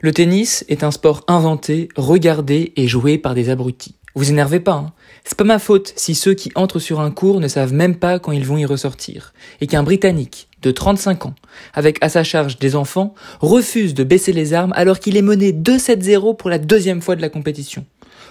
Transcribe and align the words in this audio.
Le 0.00 0.12
tennis 0.12 0.62
est 0.68 0.84
un 0.84 0.90
sport 0.90 1.24
inventé, 1.26 1.88
regardé 1.96 2.74
et 2.76 2.86
joué 2.86 3.16
par 3.16 3.34
des 3.34 3.48
abrutis. 3.48 3.94
Vous 4.14 4.30
énervez 4.30 4.60
pas, 4.60 4.72
hein 4.72 4.92
C'est 5.24 5.38
pas 5.38 5.44
ma 5.44 5.58
faute 5.58 5.94
si 5.96 6.14
ceux 6.14 6.34
qui 6.34 6.52
entrent 6.54 6.78
sur 6.78 7.00
un 7.00 7.10
cours 7.10 7.40
ne 7.40 7.48
savent 7.48 7.72
même 7.72 7.96
pas 7.96 8.18
quand 8.18 8.32
ils 8.32 8.44
vont 8.44 8.58
y 8.58 8.66
ressortir. 8.66 9.32
Et 9.62 9.66
qu'un 9.66 9.82
Britannique 9.82 10.48
de 10.60 10.70
35 10.70 11.26
ans, 11.26 11.34
avec 11.72 11.96
à 12.02 12.10
sa 12.10 12.24
charge 12.24 12.58
des 12.58 12.76
enfants, 12.76 13.14
refuse 13.40 13.94
de 13.94 14.04
baisser 14.04 14.32
les 14.32 14.52
armes 14.52 14.72
alors 14.76 15.00
qu'il 15.00 15.16
est 15.16 15.22
mené 15.22 15.52
2-7-0 15.52 16.36
pour 16.36 16.50
la 16.50 16.58
deuxième 16.58 17.00
fois 17.00 17.16
de 17.16 17.22
la 17.22 17.30
compétition. 17.30 17.86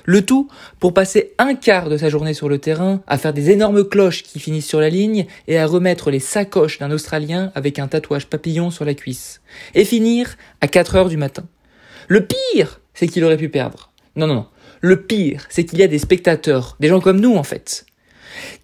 Le 0.05 0.23
tout 0.23 0.47
pour 0.79 0.93
passer 0.93 1.33
un 1.39 1.55
quart 1.55 1.89
de 1.89 1.97
sa 1.97 2.09
journée 2.09 2.35
sur 2.35 2.47
le 2.47 2.59
terrain, 2.59 3.01
à 3.07 3.17
faire 3.17 3.33
des 3.33 3.49
énormes 3.49 3.87
cloches 3.87 4.21
qui 4.21 4.39
finissent 4.39 4.67
sur 4.67 4.79
la 4.79 4.89
ligne 4.89 5.25
et 5.47 5.57
à 5.57 5.65
remettre 5.65 6.11
les 6.11 6.19
sacoches 6.19 6.77
d'un 6.77 6.91
Australien 6.91 7.51
avec 7.55 7.79
un 7.79 7.87
tatouage 7.87 8.27
papillon 8.27 8.69
sur 8.69 8.85
la 8.85 8.93
cuisse. 8.93 9.41
Et 9.73 9.83
finir 9.83 10.35
à 10.61 10.67
4 10.67 10.95
heures 10.95 11.09
du 11.09 11.17
matin. 11.17 11.43
Le 12.07 12.25
pire, 12.25 12.81
c'est 12.93 13.07
qu'il 13.07 13.23
aurait 13.23 13.37
pu 13.37 13.49
perdre. 13.49 13.91
Non, 14.15 14.27
non, 14.27 14.35
non. 14.35 14.45
Le 14.81 15.01
pire, 15.01 15.47
c'est 15.49 15.65
qu'il 15.65 15.79
y 15.79 15.83
a 15.83 15.87
des 15.87 15.97
spectateurs, 15.97 16.75
des 16.79 16.87
gens 16.87 16.99
comme 16.99 17.19
nous 17.19 17.35
en 17.35 17.43
fait, 17.43 17.85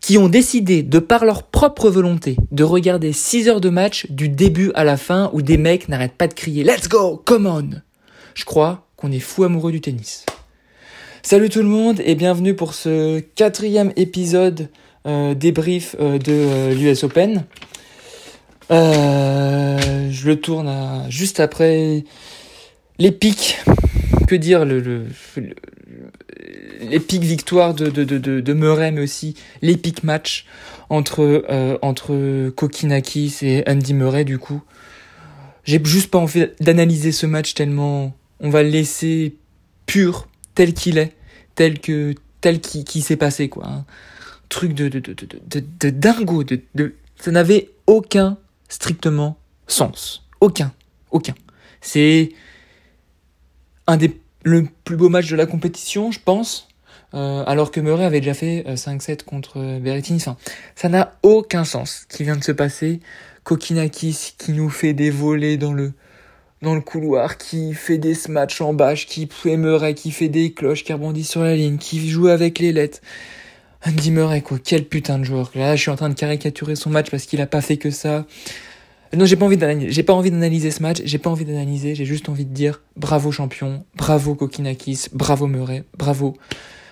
qui 0.02 0.18
ont 0.18 0.30
décidé, 0.30 0.84
de 0.84 1.00
par 1.00 1.26
leur 1.26 1.44
propre 1.44 1.90
volonté, 1.90 2.38
de 2.52 2.64
regarder 2.64 3.14
6 3.14 3.50
heures 3.50 3.62
de 3.62 3.70
match 3.70 4.06
du 4.12 4.30
début 4.30 4.72
à 4.76 4.84
la 4.84 4.98
fin 4.98 5.32
où 5.34 5.42
des 5.42 5.58
mecs 5.58 5.90
n'arrêtent 5.90 6.18
pas 6.18 6.28
de 6.28 6.34
crier 6.34 6.64
Let's 6.64 6.88
go, 6.88 7.22
come 7.26 7.48
on 7.48 7.70
Je 8.36 8.46
crois 8.46 8.88
qu'on 8.96 9.12
est 9.12 9.20
fou 9.20 9.44
amoureux 9.44 9.72
du 9.72 9.82
tennis. 9.82 10.26
Salut 11.24 11.50
tout 11.50 11.62
le 11.62 11.68
monde 11.68 12.00
et 12.04 12.16
bienvenue 12.16 12.56
pour 12.56 12.74
ce 12.74 13.20
quatrième 13.20 13.92
épisode 13.96 14.70
euh, 15.08 15.34
débrief 15.34 15.96
euh, 16.00 16.20
de 16.20 16.32
euh, 16.32 16.74
l'US 16.74 17.04
Open. 17.04 17.46
Euh, 18.70 20.10
je 20.12 20.28
le 20.28 20.40
tourne 20.40 21.06
juste 21.10 21.40
après 21.40 22.04
l'épique, 23.02 23.58
que 24.28 24.36
dire, 24.36 24.64
le, 24.64 24.80
le, 24.80 25.06
l'épique 26.82 27.24
victoire 27.24 27.74
de, 27.74 27.90
de, 27.90 28.04
de, 28.04 28.40
de, 28.40 28.54
Murray, 28.54 28.92
mais 28.92 29.02
aussi 29.02 29.36
l'épique 29.64 30.04
match 30.04 30.46
entre, 30.90 31.44
euh, 31.50 31.78
entre 31.82 32.50
Kokinakis 32.52 33.38
et 33.42 33.64
Andy 33.68 33.96
Murray, 33.96 34.24
du 34.24 34.38
coup. 34.38 34.62
J'ai 35.64 35.84
juste 35.84 36.12
pas 36.12 36.20
envie 36.20 36.46
d'analyser 36.60 37.12
ce 37.12 37.26
match 37.26 37.54
tellement 37.54 38.16
on 38.40 38.50
va 38.50 38.64
le 38.64 38.70
laisser 38.70 39.36
pur, 39.86 40.28
tel 40.56 40.74
qu'il 40.74 40.98
est, 40.98 41.14
tel 41.56 41.80
que 41.80 42.16
tel 42.40 42.60
qui, 42.60 42.84
qui 42.84 43.02
s'est 43.02 43.18
passé, 43.18 43.50
quoi. 43.50 43.68
Un 43.68 43.86
truc 44.50 44.74
de, 44.74 44.90
de, 44.90 45.00
de, 45.00 45.14
de, 45.14 45.64
de 45.80 45.90
dingo, 45.90 46.44
de, 46.44 46.62
de, 46.76 46.96
ça 47.20 47.32
n'avait 47.32 47.70
aucun 47.88 48.38
strictement 48.68 49.38
sens. 49.68 50.28
Aucun. 50.40 50.72
Aucun. 51.12 51.36
C'est 51.82 52.32
un 53.92 53.98
des 53.98 54.18
le 54.44 54.68
plus 54.84 54.96
beau 54.96 55.10
match 55.10 55.30
de 55.30 55.36
la 55.36 55.46
compétition, 55.46 56.12
je 56.12 56.20
pense. 56.24 56.68
Euh, 57.14 57.44
alors 57.46 57.72
que 57.72 57.82
Murray 57.82 58.06
avait 58.06 58.22
déjà 58.22 58.34
fait 58.34 58.64
5-7 58.68 59.12
euh, 59.12 59.16
contre 59.26 59.60
euh, 59.60 59.80
Berrettini. 59.80 60.18
Enfin, 60.18 60.38
ça 60.76 60.88
n'a 60.88 61.14
aucun 61.24 61.66
sens 61.66 62.06
ce 62.10 62.18
qui 62.18 62.24
vient 62.24 62.38
de 62.38 62.44
se 62.44 62.54
passer. 62.54 63.02
Kokinakis 63.44 64.34
qui 64.38 64.54
nous 64.54 64.70
fait 64.70 64.94
des 64.94 65.10
volets 65.10 65.58
dans 65.58 65.74
le 65.74 65.94
dans 66.62 66.76
le 66.76 66.82
couloir, 66.82 67.40
qui 67.40 67.74
fait 67.74 67.98
des 67.98 68.14
smatchs 68.14 68.62
en 68.62 68.74
bâche, 68.74 69.08
qui 69.08 69.28
fait 69.28 69.58
Murray, 69.58 69.96
qui 69.96 70.12
fait 70.12 70.30
des 70.30 70.54
cloches, 70.54 70.84
qui 70.84 70.94
rebondit 70.94 71.24
sur 71.24 71.42
la 71.42 71.56
ligne, 71.56 71.78
qui 71.78 72.08
joue 72.08 72.28
avec 72.28 72.60
les 72.60 72.72
lettres. 72.72 73.00
Andy 73.84 74.12
Murray, 74.12 74.42
quoi, 74.42 74.60
quel 74.64 74.86
putain 74.86 75.18
de 75.18 75.24
joueur. 75.24 75.52
Là, 75.56 75.76
je 75.76 75.82
suis 75.82 75.90
en 75.90 75.96
train 75.96 76.10
de 76.10 76.14
caricaturer 76.14 76.76
son 76.76 76.92
match 76.92 77.10
parce 77.10 77.26
qu'il 77.26 77.42
a 77.42 77.48
pas 77.48 77.62
fait 77.62 77.78
que 77.78 77.90
ça. 77.90 78.26
Non, 79.14 79.26
j'ai 79.26 79.36
pas 79.36 79.46
envie 79.46 79.58
d'analyser, 79.58 79.92
j'ai 79.92 80.04
pas 80.04 80.14
envie 80.14 80.32
d'analyser 80.32 80.72
ce 80.72 80.82
match, 80.82 81.02
j'ai 81.04 81.18
pas 81.18 81.30
envie 81.30 81.44
d'analyser, 81.44 81.96
j'ai 81.96 82.06
juste 82.06 82.30
envie 82.30 82.46
de 82.46 82.54
dire 82.54 82.82
bravo 82.96 83.32
champion, 83.32 83.84
bravo 83.96 84.36
Kokinakis, 84.36 85.08
bravo 85.12 85.48
Murray, 85.48 85.84
bravo, 85.98 86.38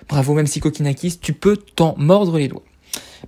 bravo, 0.08 0.34
même 0.34 0.46
si 0.46 0.60
Kokinakis, 0.60 1.18
tu 1.18 1.32
peux 1.32 1.56
t'en 1.56 1.94
mordre 1.96 2.36
les 2.36 2.48
doigts. 2.48 2.62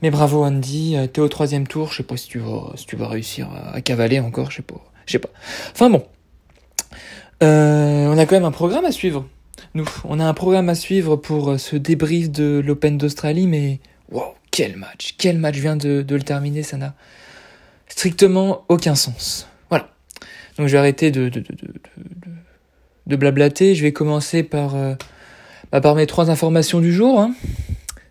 Mais 0.02 0.10
bravo 0.10 0.44
Andy, 0.44 0.96
euh, 0.96 1.06
t'es 1.06 1.20
au 1.20 1.28
troisième 1.28 1.66
tour, 1.66 1.90
je 1.90 1.98
sais 1.98 2.02
pas 2.02 2.16
si 2.16 2.28
tu 2.28 2.38
vas, 2.38 2.72
si 2.76 2.86
tu 2.86 2.96
vas 2.96 3.08
réussir 3.08 3.48
à, 3.72 3.80
cavaler 3.80 4.20
encore, 4.20 4.50
je 4.50 4.56
sais 4.56 4.62
pas, 4.62 4.82
je 5.06 5.12
sais 5.12 5.18
pas. 5.18 5.30
Enfin 5.72 5.90
bon, 5.90 6.04
euh, 7.42 8.06
on 8.06 8.18
a 8.18 8.26
quand 8.26 8.36
même 8.36 8.44
un 8.44 8.52
programme 8.52 8.84
à 8.84 8.92
suivre. 8.92 9.26
Nous, 9.74 9.86
on 10.04 10.20
a 10.20 10.24
un 10.24 10.34
programme 10.34 10.68
à 10.68 10.74
suivre 10.74 11.16
pour 11.16 11.50
euh, 11.50 11.58
ce 11.58 11.76
débrief 11.76 12.30
de 12.30 12.62
l'Open 12.64 12.98
d'Australie, 12.98 13.46
mais 13.46 13.80
wow, 14.10 14.34
quel 14.50 14.76
match, 14.76 15.14
quel 15.18 15.38
match 15.38 15.56
vient 15.56 15.76
de, 15.76 16.04
le 16.08 16.22
terminer, 16.22 16.62
ça 16.62 16.76
n'a 16.76 16.94
strictement 17.94 18.64
aucun 18.68 18.94
sens. 18.94 19.46
Voilà. 19.68 19.90
Donc 20.56 20.66
je 20.68 20.72
vais 20.72 20.78
arrêter 20.78 21.10
de, 21.10 21.28
de, 21.28 21.40
de, 21.40 21.54
de 23.06 23.16
blablater. 23.16 23.74
Je 23.74 23.82
vais 23.82 23.92
commencer 23.92 24.42
par, 24.42 24.74
euh, 24.74 24.94
bah, 25.70 25.80
par 25.80 25.94
mes 25.94 26.06
trois 26.06 26.30
informations 26.30 26.80
du 26.80 26.92
jour, 26.92 27.20
hein, 27.20 27.34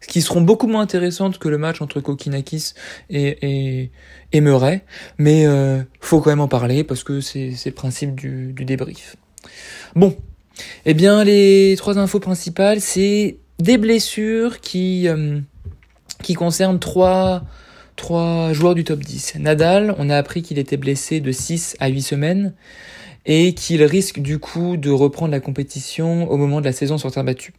qui 0.08 0.22
seront 0.22 0.42
beaucoup 0.42 0.68
moins 0.68 0.84
intéressantes 0.84 1.40
que 1.40 1.50
le 1.50 1.58
match 1.58 1.81
entre 1.81 2.00
Kokinakis 2.00 2.74
et, 3.09 3.38
et, 3.42 3.92
et 4.31 4.42
Murray. 4.42 4.84
Mais 5.18 5.46
euh, 5.46 5.81
faut 6.00 6.22
quand 6.22 6.30
même 6.30 6.42
en 6.42 6.48
parler 6.48 6.84
parce 6.84 7.03
que 7.03 7.22
c'est 7.22 7.56
le 7.66 7.72
principe 7.72 8.16
du, 8.16 8.53
du 8.53 8.66
débrief. 8.66 9.16
Bon. 9.96 10.16
Eh 10.86 10.94
bien, 10.94 11.24
les 11.24 11.74
trois 11.78 11.98
infos 11.98 12.19
principales, 12.19 12.81
c'est 12.81 13.38
des 13.58 13.78
blessures 13.78 14.59
qui, 14.59 15.08
euh, 15.08 15.40
qui 16.22 16.34
concernent 16.36 16.78
trois, 16.78 17.44
trois 18.01 18.51
joueurs 18.51 18.73
du 18.73 18.84
top 18.84 19.00
10. 19.00 19.35
Nadal, 19.38 19.94
on 20.00 20.09
a 20.09 20.17
appris 20.17 20.41
qu'il 20.41 20.57
était 20.57 20.75
blessé 20.75 21.19
de 21.19 21.31
6 21.31 21.75
à 21.79 21.88
8 21.88 22.01
semaines 22.01 22.53
et 23.28 23.53
qu'il 23.53 23.84
risque 23.84 24.19
du 24.19 24.39
coup 24.39 24.75
de 24.75 24.89
reprendre 24.89 25.31
la 25.31 25.39
compétition 25.39 26.28
au 26.31 26.35
moment 26.35 26.62
de 26.62 26.66
la 26.66 26.72
saison 26.72 26.97
sur 26.97 27.12
terre 27.12 27.23
battue. 27.23 27.53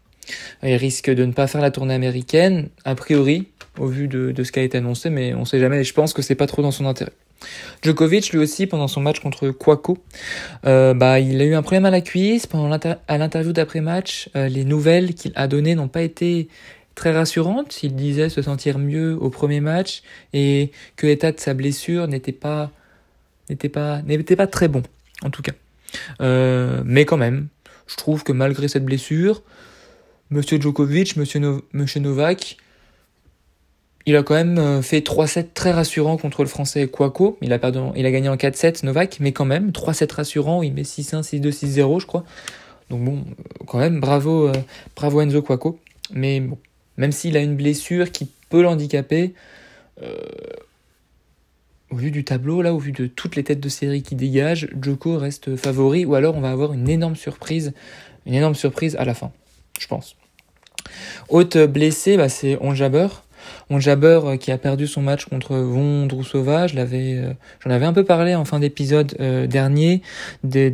Il 0.64 0.74
risque 0.74 1.08
de 1.08 1.24
ne 1.24 1.32
pas 1.32 1.46
faire 1.46 1.60
la 1.60 1.70
tournée 1.70 1.94
américaine, 1.94 2.70
a 2.84 2.96
priori, 2.96 3.46
au 3.78 3.86
vu 3.86 4.08
de, 4.08 4.34
ce 4.42 4.50
qui 4.50 4.58
a 4.58 4.62
été 4.62 4.78
annoncé, 4.78 5.10
mais 5.10 5.32
on 5.32 5.44
sait 5.44 5.60
jamais, 5.60 5.82
et 5.82 5.84
je 5.84 5.94
pense 5.94 6.12
que 6.12 6.22
c'est 6.22 6.34
pas 6.34 6.48
trop 6.48 6.60
dans 6.60 6.72
son 6.72 6.86
intérêt. 6.86 7.12
Djokovic, 7.82 8.32
lui 8.32 8.40
aussi, 8.40 8.66
pendant 8.66 8.88
son 8.88 9.00
match 9.00 9.20
contre 9.20 9.50
Kwako, 9.50 9.98
euh, 10.66 10.92
bah, 10.92 11.20
il 11.20 11.40
a 11.40 11.44
eu 11.44 11.54
un 11.54 11.62
problème 11.62 11.84
à 11.84 11.90
la 11.90 12.00
cuisse. 12.00 12.48
Pendant 12.48 12.76
à 13.06 13.18
l'interview 13.18 13.52
d'après-match, 13.52 14.28
euh, 14.34 14.48
les 14.48 14.64
nouvelles 14.64 15.14
qu'il 15.14 15.32
a 15.36 15.46
données 15.46 15.76
n'ont 15.76 15.88
pas 15.88 16.02
été 16.02 16.48
très 16.94 17.12
rassurante. 17.12 17.82
Il 17.82 17.94
disait 17.94 18.28
se 18.28 18.42
sentir 18.42 18.78
mieux 18.78 19.16
au 19.20 19.30
premier 19.30 19.60
match 19.60 20.02
et 20.32 20.72
que 20.96 21.06
l'état 21.06 21.32
de 21.32 21.40
sa 21.40 21.54
blessure 21.54 22.08
n'était 22.08 22.32
pas 22.32 22.70
n'était 23.50 23.68
pas 23.68 24.02
n'était 24.02 24.36
pas 24.36 24.46
très 24.46 24.68
bon 24.68 24.82
en 25.24 25.30
tout 25.30 25.42
cas. 25.42 25.52
Euh, 26.20 26.82
mais 26.84 27.04
quand 27.04 27.16
même, 27.16 27.48
je 27.86 27.96
trouve 27.96 28.24
que 28.24 28.32
malgré 28.32 28.68
cette 28.68 28.84
blessure, 28.84 29.42
Monsieur 30.30 30.60
Djokovic, 30.60 31.16
Monsieur, 31.16 31.40
Monsieur 31.72 32.00
Novak, 32.00 32.56
il 34.06 34.16
a 34.16 34.22
quand 34.22 34.34
même 34.34 34.58
euh, 34.58 34.82
fait 34.82 35.00
3-7 35.00 35.48
très 35.54 35.70
rassurants 35.70 36.16
contre 36.16 36.42
le 36.42 36.48
français 36.48 36.88
Kwako. 36.88 37.38
Il 37.40 37.52
a, 37.52 37.58
il 37.94 38.06
a 38.06 38.10
gagné 38.10 38.28
en 38.28 38.36
4-7 38.36 38.84
Novak, 38.84 39.18
mais 39.20 39.32
quand 39.32 39.44
même 39.44 39.70
3-7 39.70 40.12
rassurants. 40.14 40.62
Il 40.62 40.72
met 40.72 40.82
6-1, 40.82 41.22
6-2, 41.22 41.50
6-0, 41.50 42.00
je 42.00 42.06
crois. 42.06 42.24
Donc 42.90 43.04
bon, 43.04 43.24
quand 43.66 43.78
même, 43.78 44.00
bravo, 44.00 44.48
euh, 44.48 44.52
bravo 44.96 45.20
Enzo 45.20 45.42
Kwako. 45.42 45.78
Mais 46.12 46.40
bon, 46.40 46.58
même 46.96 47.12
s'il 47.12 47.36
a 47.36 47.40
une 47.40 47.56
blessure 47.56 48.10
qui 48.10 48.28
peut 48.48 48.62
l'handicaper, 48.62 49.34
euh, 50.02 50.16
au 51.90 51.96
vu 51.96 52.10
du 52.10 52.24
tableau, 52.24 52.62
là, 52.62 52.72
au 52.72 52.78
vu 52.78 52.92
de 52.92 53.06
toutes 53.06 53.36
les 53.36 53.44
têtes 53.44 53.60
de 53.60 53.68
série 53.68 54.02
qui 54.02 54.14
dégagent, 54.14 54.68
Joko 54.80 55.18
reste 55.18 55.56
favori, 55.56 56.04
ou 56.04 56.14
alors 56.14 56.36
on 56.36 56.40
va 56.40 56.50
avoir 56.50 56.72
une 56.72 56.88
énorme 56.88 57.16
surprise, 57.16 57.72
une 58.26 58.34
énorme 58.34 58.54
surprise 58.54 58.96
à 58.96 59.04
la 59.04 59.14
fin, 59.14 59.32
je 59.78 59.86
pense. 59.86 60.16
Haute 61.28 61.56
blessé, 61.58 62.16
bah, 62.16 62.28
c'est 62.28 62.58
Onjaber. 62.60 63.08
Onjaber 63.70 64.20
euh, 64.24 64.36
qui 64.36 64.52
a 64.52 64.58
perdu 64.58 64.86
son 64.86 65.02
match 65.02 65.26
contre 65.26 65.56
Vondrousova, 65.56 66.66
euh, 66.66 67.34
j'en 67.60 67.70
avais 67.70 67.86
un 67.86 67.92
peu 67.92 68.04
parlé 68.04 68.34
en 68.34 68.44
fin 68.44 68.58
d'épisode 68.58 69.14
dernier, 69.48 70.02
des 70.44 70.70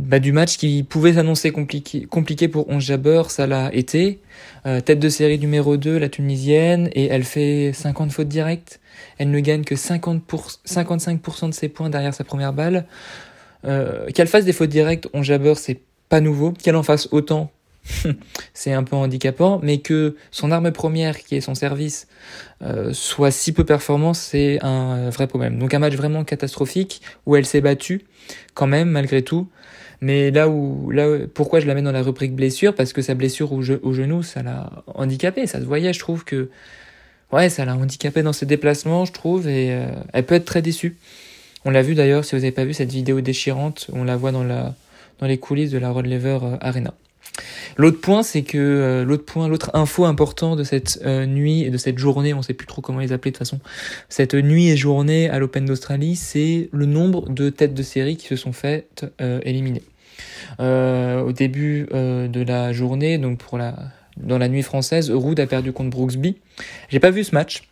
bah, 0.00 0.18
du 0.18 0.32
match 0.32 0.56
qui 0.56 0.82
pouvait 0.82 1.14
s'annoncer 1.14 1.50
compliqué, 1.52 2.06
compliqué 2.06 2.48
pour 2.48 2.68
Onze 2.70 2.84
Jabber, 2.84 3.24
ça 3.28 3.46
l'a 3.46 3.72
été. 3.74 4.20
Euh, 4.66 4.80
tête 4.80 4.98
de 4.98 5.08
série 5.08 5.38
numéro 5.38 5.76
2, 5.76 5.98
la 5.98 6.08
Tunisienne, 6.08 6.88
et 6.92 7.06
elle 7.06 7.24
fait 7.24 7.72
50 7.74 8.10
fautes 8.10 8.28
directes. 8.28 8.80
Elle 9.18 9.30
ne 9.30 9.40
gagne 9.40 9.62
que 9.62 9.76
50 9.76 10.24
pour, 10.24 10.48
55% 10.66 11.50
de 11.50 11.54
ses 11.54 11.68
points 11.68 11.90
derrière 11.90 12.14
sa 12.14 12.24
première 12.24 12.52
balle. 12.52 12.86
Euh, 13.66 14.06
qu'elle 14.08 14.26
fasse 14.26 14.44
des 14.44 14.54
fautes 14.54 14.70
directes, 14.70 15.06
Onze 15.12 15.26
Jabber, 15.26 15.54
c'est 15.56 15.80
pas 16.08 16.20
nouveau. 16.20 16.52
Qu'elle 16.52 16.76
en 16.76 16.82
fasse 16.82 17.08
autant, 17.12 17.50
c'est 18.54 18.72
un 18.72 18.82
peu 18.82 18.96
handicapant, 18.96 19.60
mais 19.62 19.78
que 19.78 20.16
son 20.30 20.50
arme 20.50 20.72
première, 20.72 21.18
qui 21.18 21.36
est 21.36 21.40
son 21.40 21.54
service, 21.54 22.08
euh, 22.62 22.92
soit 22.92 23.30
si 23.30 23.52
peu 23.52 23.64
performant, 23.64 24.14
c'est 24.14 24.58
un 24.62 25.10
vrai 25.10 25.26
problème. 25.26 25.58
Donc 25.58 25.74
un 25.74 25.78
match 25.78 25.94
vraiment 25.94 26.24
catastrophique 26.24 27.02
où 27.26 27.36
elle 27.36 27.46
s'est 27.46 27.60
battue, 27.60 28.06
quand 28.54 28.66
même, 28.66 28.88
malgré 28.88 29.22
tout. 29.22 29.48
Mais 30.00 30.30
là 30.30 30.48
où, 30.48 30.90
là, 30.90 31.18
pourquoi 31.34 31.60
je 31.60 31.66
la 31.66 31.74
mets 31.74 31.82
dans 31.82 31.92
la 31.92 32.02
rubrique 32.02 32.34
blessure? 32.34 32.74
Parce 32.74 32.92
que 32.92 33.02
sa 33.02 33.14
blessure 33.14 33.52
au, 33.52 33.62
genou, 33.62 34.22
ça 34.22 34.42
l'a 34.42 34.70
handicapé. 34.94 35.46
Ça 35.46 35.60
se 35.60 35.64
voyait, 35.64 35.92
je 35.92 35.98
trouve 35.98 36.24
que, 36.24 36.48
ouais, 37.32 37.48
ça 37.50 37.64
l'a 37.64 37.76
handicapé 37.76 38.22
dans 38.22 38.32
ses 38.32 38.46
déplacements, 38.46 39.04
je 39.04 39.12
trouve, 39.12 39.46
et 39.48 39.72
euh, 39.72 39.86
elle 40.12 40.24
peut 40.24 40.36
être 40.36 40.46
très 40.46 40.62
déçue. 40.62 40.96
On 41.64 41.70
l'a 41.70 41.82
vu 41.82 41.94
d'ailleurs, 41.94 42.24
si 42.24 42.34
vous 42.34 42.40
n'avez 42.40 42.52
pas 42.52 42.64
vu 42.64 42.72
cette 42.72 42.92
vidéo 42.92 43.20
déchirante, 43.20 43.88
on 43.92 44.04
la 44.04 44.16
voit 44.16 44.32
dans 44.32 44.44
la, 44.44 44.74
dans 45.18 45.26
les 45.26 45.36
coulisses 45.36 45.70
de 45.70 45.78
la 45.78 45.90
Rod 45.90 46.06
Lever 46.06 46.38
Arena. 46.60 46.94
L'autre 47.80 48.00
point, 48.02 48.22
c'est 48.22 48.42
que 48.42 48.58
euh, 48.58 49.04
l'autre 49.06 49.24
point, 49.24 49.48
l'autre 49.48 49.70
info 49.72 50.04
important 50.04 50.54
de 50.54 50.64
cette 50.64 51.00
euh, 51.06 51.24
nuit 51.24 51.62
et 51.62 51.70
de 51.70 51.78
cette 51.78 51.96
journée, 51.96 52.34
on 52.34 52.42
sait 52.42 52.52
plus 52.52 52.66
trop 52.66 52.82
comment 52.82 52.98
les 52.98 53.12
appeler 53.12 53.30
de 53.30 53.38
toute 53.38 53.46
façon, 53.46 53.58
cette 54.10 54.34
nuit 54.34 54.68
et 54.68 54.76
journée 54.76 55.30
à 55.30 55.38
l'Open 55.38 55.64
d'Australie, 55.64 56.14
c'est 56.14 56.68
le 56.72 56.84
nombre 56.84 57.30
de 57.30 57.48
têtes 57.48 57.72
de 57.72 57.82
série 57.82 58.18
qui 58.18 58.26
se 58.26 58.36
sont 58.36 58.52
faites 58.52 59.06
euh, 59.22 59.40
éliminer. 59.44 59.82
au 60.58 61.32
début 61.32 61.86
de 61.90 62.44
la 62.44 62.74
journée, 62.74 63.16
donc 63.16 63.38
pour 63.38 63.56
la 63.56 63.74
dans 64.18 64.36
la 64.36 64.48
nuit 64.48 64.62
française, 64.62 65.10
Rood 65.10 65.40
a 65.40 65.46
perdu 65.46 65.72
contre 65.72 65.90
Brooksby. 65.90 66.36
J'ai 66.90 67.00
pas 67.00 67.10
vu 67.10 67.24
ce 67.24 67.34
match. 67.34 67.69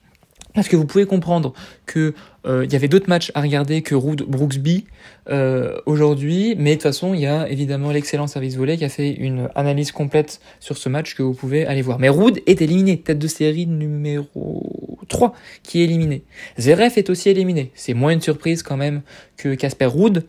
Parce 0.54 0.68
que 0.68 0.76
vous 0.76 0.86
pouvez 0.86 1.06
comprendre 1.06 1.52
que 1.86 2.14
euh, 2.46 2.66
y 2.70 2.74
avait 2.74 2.88
d'autres 2.88 3.08
matchs 3.08 3.30
à 3.34 3.42
regarder 3.42 3.82
que 3.82 3.94
Rood 3.94 4.22
Brooksby 4.22 4.86
euh, 5.28 5.78
aujourd'hui, 5.86 6.54
mais 6.58 6.70
de 6.70 6.74
toute 6.76 6.84
façon, 6.84 7.12
il 7.12 7.20
y 7.20 7.26
a 7.26 7.48
évidemment 7.48 7.90
l'excellent 7.90 8.26
service 8.26 8.56
volet 8.56 8.76
qui 8.76 8.84
a 8.84 8.88
fait 8.88 9.10
une 9.10 9.48
analyse 9.54 9.92
complète 9.92 10.40
sur 10.58 10.78
ce 10.78 10.88
match 10.88 11.14
que 11.14 11.22
vous 11.22 11.34
pouvez 11.34 11.66
aller 11.66 11.82
voir. 11.82 11.98
Mais 11.98 12.08
Rood 12.08 12.40
est 12.46 12.62
éliminé, 12.62 12.98
tête 12.98 13.18
de 13.18 13.26
série 13.26 13.66
numéro 13.66 14.96
3 15.08 15.34
qui 15.62 15.80
est 15.80 15.84
éliminé. 15.84 16.22
Zverev 16.58 16.92
est 16.96 17.10
aussi 17.10 17.28
éliminé. 17.28 17.70
C'est 17.74 17.94
moins 17.94 18.12
une 18.12 18.22
surprise 18.22 18.62
quand 18.62 18.76
même 18.76 19.02
que 19.36 19.54
Casper 19.54 19.86
Rood. 19.86 20.24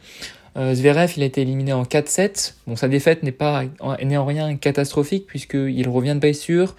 Euh, 0.57 0.74
Zverev, 0.74 1.13
il 1.15 1.24
a 1.24 1.25
été 1.27 1.42
éliminé 1.42 1.72
en 1.72 1.83
4-7. 1.83 2.56
Bon, 2.68 2.75
sa 2.75 2.88
défaite 2.88 3.24
n'est 3.24 3.31
pas 3.31 3.63
n'est 4.04 4.18
en 4.18 4.25
rien 4.25 4.57
catastrophique 4.57 5.27
puisqu'il 5.27 5.88
revient 5.88 6.18
de 6.22 6.33
sûr. 6.33 6.75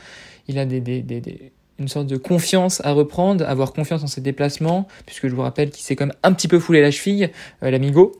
Il 0.49 0.59
a 0.59 0.67
des, 0.67 0.81
des, 0.81 1.01
des, 1.01 1.21
des 1.21 1.53
une 1.81 1.89
sorte 1.89 2.07
de 2.07 2.17
confiance 2.17 2.81
à 2.85 2.93
reprendre, 2.93 3.45
avoir 3.49 3.73
confiance 3.73 4.03
en 4.05 4.07
ses 4.07 4.21
déplacements, 4.21 4.87
puisque 5.07 5.29
je 5.29 5.35
vous 5.35 5.43
rappelle 5.43 5.71
qu'il 5.71 5.85
s'est 5.85 5.97
quand 5.97 6.07
même 6.07 6.17
un 6.23 6.33
petit 6.33 6.47
peu 6.47 6.59
foulé 6.59 6.81
la 6.81 6.91
cheville, 6.91 7.31
euh, 7.63 7.71
l'amigo. 7.71 8.13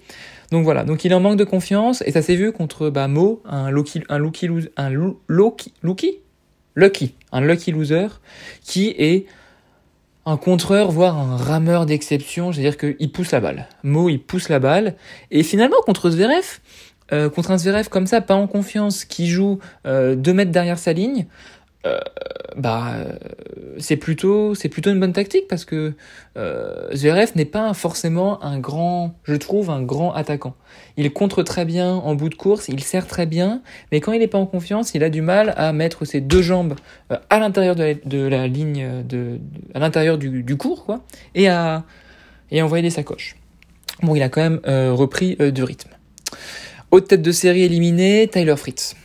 Donc 0.51 0.65
voilà, 0.65 0.83
donc 0.83 1.05
il 1.05 1.15
en 1.15 1.21
manque 1.21 1.37
de 1.37 1.45
confiance, 1.45 2.03
et 2.07 2.11
ça 2.11 2.23
s'est 2.23 2.35
vu 2.35 2.51
contre 2.51 2.91
bah, 2.91 3.07
Mo, 3.07 3.41
un 3.45 3.71
lucky, 3.71 4.03
un 4.09 4.19
lucky, 4.19 4.49
un 4.77 4.91
lucky, 4.91 5.73
lucky, 5.83 6.19
lucky, 6.75 7.15
un 7.31 7.41
lucky 7.41 7.71
loser, 7.71 8.09
qui 8.63 8.89
est 8.99 9.27
un 10.27 10.37
contreur, 10.37 10.91
voire 10.91 11.17
un 11.19 11.37
rameur 11.37 11.87
d'exception, 11.87 12.53
c'est-à-dire 12.53 12.77
qu'il 12.77 13.13
pousse 13.13 13.31
la 13.31 13.41
balle. 13.41 13.69
Mo, 13.85 14.09
il 14.09 14.19
pousse 14.19 14.49
la 14.49 14.59
balle, 14.59 14.97
et 15.31 15.43
finalement 15.45 15.81
contre 15.87 16.11
Zverev, 16.11 16.59
euh, 17.13 17.29
contre 17.29 17.53
un 17.53 17.59
Zverev 17.59 17.89
comme 17.89 18.07
ça, 18.07 18.21
pas 18.21 18.35
en 18.35 18.47
confiance, 18.47 19.05
qui 19.05 19.29
joue 19.29 19.59
euh, 19.87 20.17
deux 20.17 20.33
mètres 20.33 20.53
derrière 20.53 20.79
sa 20.79 20.93
ligne, 20.93 21.27
euh, 21.87 21.99
bah 22.57 22.93
euh, 22.95 23.13
c'est 23.79 23.97
plutôt 23.97 24.55
c'est 24.55 24.69
plutôt 24.69 24.91
une 24.91 25.01
bonne 25.01 25.13
tactique 25.13 25.47
parce 25.49 25.65
que 25.65 25.95
euh, 26.37 26.91
n'est 27.37 27.45
pas 27.45 27.73
forcément 27.75 28.43
un 28.43 28.59
grand 28.59 29.15
je 29.25 29.35
trouve 29.35 29.71
un 29.71 29.83
grand 29.83 30.13
attaquant. 30.13 30.55
Il 30.97 31.11
contre 31.13 31.43
très 31.43 31.65
bien 31.65 31.95
en 31.95 32.15
bout 32.15 32.29
de 32.29 32.35
course 32.35 32.69
il 32.69 32.83
sert 32.83 33.07
très 33.07 33.27
bien 33.27 33.63
mais 33.93 34.01
quand 34.01 34.13
il 34.13 34.19
n'est 34.19 34.27
pas 34.27 34.39
en 34.39 34.47
confiance 34.47 34.95
il 34.95 35.05
a 35.05 35.11
du 35.11 35.23
mal 35.23 35.55
à 35.57 35.73
mettre 35.73 36.05
ses 36.05 36.21
deux 36.21 36.43
jambes 36.43 36.75
euh, 37.13 37.17
à 37.31 37.39
l'intérieur 37.39 37.77
de, 37.77 38.27
la, 38.27 38.47
ligne 38.47 39.03
de, 39.05 39.39
à 39.75 39.79
l'intérieur 39.79 40.19
du, 40.19 40.43
du 40.43 40.57
cours 40.57 40.85
quoi 40.85 41.01
et 41.35 41.49
à 41.49 41.85
et 42.51 42.61
à 42.61 42.65
envoyer 42.65 42.83
des 42.83 42.91
sacoches. 42.91 43.37
Bon 44.03 44.15
il 44.15 44.23
a 44.23 44.29
quand 44.29 44.43
même 44.43 44.61
repris 44.65 45.37
du 45.37 45.63
rythme. 45.63 45.91
Haute 46.91 47.09
tête 47.09 47.23
de 47.23 47.33
série 47.33 47.63
éliminée 47.63 48.29
Tyler 48.29 48.57
Fritz. 48.57 48.97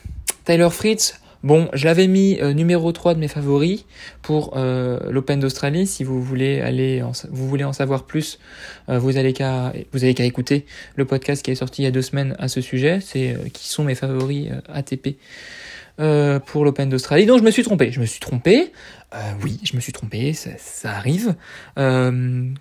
Tyler 0.45 0.69
Fritz 0.71 1.19
Bon, 1.45 1.69
je 1.73 1.85
l'avais 1.85 2.07
mis 2.07 2.39
euh, 2.41 2.53
numéro 2.53 2.91
3 2.91 3.13
de 3.13 3.19
mes 3.19 3.27
favoris 3.27 3.85
pour 4.23 4.57
euh, 4.57 4.97
l'Open 5.11 5.39
d'Australie. 5.39 5.85
Si 5.85 6.03
vous 6.03 6.19
voulez 6.19 6.59
aller, 6.59 7.03
en, 7.03 7.11
vous 7.29 7.47
voulez 7.47 7.63
en 7.63 7.71
savoir 7.71 8.05
plus, 8.05 8.39
euh, 8.89 8.97
vous 8.97 9.15
allez 9.17 9.31
qu'à, 9.31 9.71
vous 9.93 10.03
avez 10.03 10.15
qu'à 10.15 10.23
écouter 10.23 10.65
le 10.95 11.05
podcast 11.05 11.45
qui 11.45 11.51
est 11.51 11.55
sorti 11.55 11.83
il 11.83 11.85
y 11.85 11.87
a 11.87 11.91
deux 11.91 12.01
semaines 12.01 12.35
à 12.39 12.47
ce 12.47 12.61
sujet. 12.61 12.97
C'est 12.99 13.37
qui 13.53 13.69
sont 13.69 13.83
mes 13.83 13.93
favoris 13.93 14.47
ATP 14.73 15.19
pour 16.47 16.65
l'Open 16.65 16.89
d'Australie. 16.89 17.27
Donc 17.27 17.37
je 17.37 17.43
me 17.43 17.51
suis 17.51 17.61
trompé. 17.61 17.91
Je 17.91 17.99
me 17.99 18.07
suis 18.07 18.19
trompé. 18.19 18.71
oui, 19.43 19.59
je 19.63 19.75
me 19.75 19.81
suis 19.81 19.93
trompé. 19.93 20.33
Ça, 20.33 20.49
ça 20.57 20.93
arrive. 20.93 21.35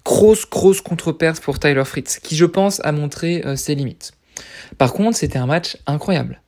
grosse, 0.04 0.46
grosse 0.46 0.82
contre-perse 0.82 1.40
pour 1.40 1.58
Tyler 1.58 1.86
Fritz, 1.86 2.18
qui 2.18 2.36
je 2.36 2.44
pense 2.44 2.84
a 2.84 2.92
montré 2.92 3.42
ses 3.56 3.74
limites. 3.74 4.12
Par 4.76 4.92
contre, 4.92 5.16
c'était 5.16 5.38
un 5.38 5.46
match 5.46 5.78
incroyable 5.86 6.42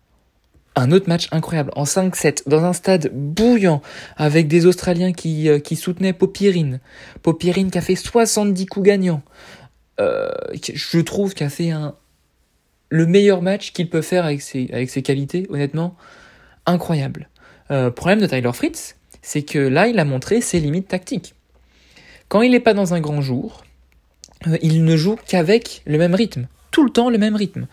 un 0.76 0.93
autre 0.93 1.08
match 1.08 1.28
incroyable 1.32 1.73
en 1.75 1.84
5-7 1.84 2.49
dans 2.49 2.64
un 2.64 2.73
stade 2.73 3.11
bouillant 3.12 3.82
avec 4.17 4.46
des 4.46 4.67
Australiens 4.67 5.12
qui, 5.12 5.49
euh, 5.49 5.58
soutenaient 5.75 6.12
Popirine. 6.12 6.81
Popirine 7.23 7.70
qui 7.70 7.78
a 7.78 7.81
fait 7.81 7.96
70 7.96 8.67
coups 8.67 8.87
gagnants. 8.87 9.23
Euh, 9.99 10.28
je 10.52 11.00
trouve 11.00 11.34
qu'il 11.34 11.46
a 11.46 11.50
fait 11.50 11.73
le 12.90 13.06
meilleur 13.06 13.43
match 13.43 13.73
qu'il 13.73 13.88
peut 13.88 14.02
faire 14.02 14.25
avec 14.25 14.43
ses, 14.43 14.69
avec 14.73 14.90
ses 14.90 15.02
qualités, 15.02 15.46
honnêtement, 15.50 15.96
incroyable. 16.67 17.28
Euh, 17.70 17.90
problème 17.90 18.20
de 18.20 18.26
Tyler 18.26 18.52
Fritz, 18.52 18.96
c'est 19.23 19.43
que 19.43 19.58
là, 19.58 19.88
il 19.88 19.99
a 19.99 20.05
montré 20.05 20.40
ses 20.40 20.61
limites 20.61 20.88
tactiques. 20.88 21.34
Quand 22.28 22.43
il 22.43 22.52
n'est 22.52 22.61
pas 22.61 22.75
dans 22.75 22.94
un 22.94 23.00
grand 23.00 23.20
jour, 23.20 23.64
euh, 24.46 24.56
il 24.62 24.84
ne 24.84 24.96
joue 24.96 25.17
qu'avec 25.26 25.82
le 25.87 25.99
même 25.99 26.14
rythme. 26.14 26.46
Tout 26.70 26.84
le 26.84 26.90
temps 26.90 27.11
le 27.11 27.19
même 27.19 27.37
rythme. 27.37 27.67